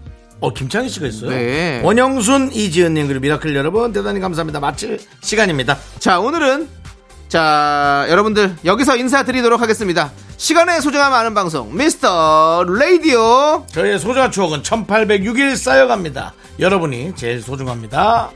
[0.40, 1.30] 어, 김창희 씨가 있어요.
[1.30, 1.80] 네.
[1.82, 4.60] 원영순, 이지은님, 그리고 미라클 여러분, 대단히 감사합니다.
[4.60, 5.78] 마칠 시간입니다.
[5.98, 6.68] 자, 오늘은,
[7.28, 10.10] 자, 여러분들, 여기서 인사드리도록 하겠습니다.
[10.36, 13.64] 시간의 소중함 아는 방송, 미스터 라디오.
[13.68, 16.34] 저희의 소중한 추억은 1806일 쌓여갑니다.
[16.58, 18.30] 여러분이 제일 소중합니다.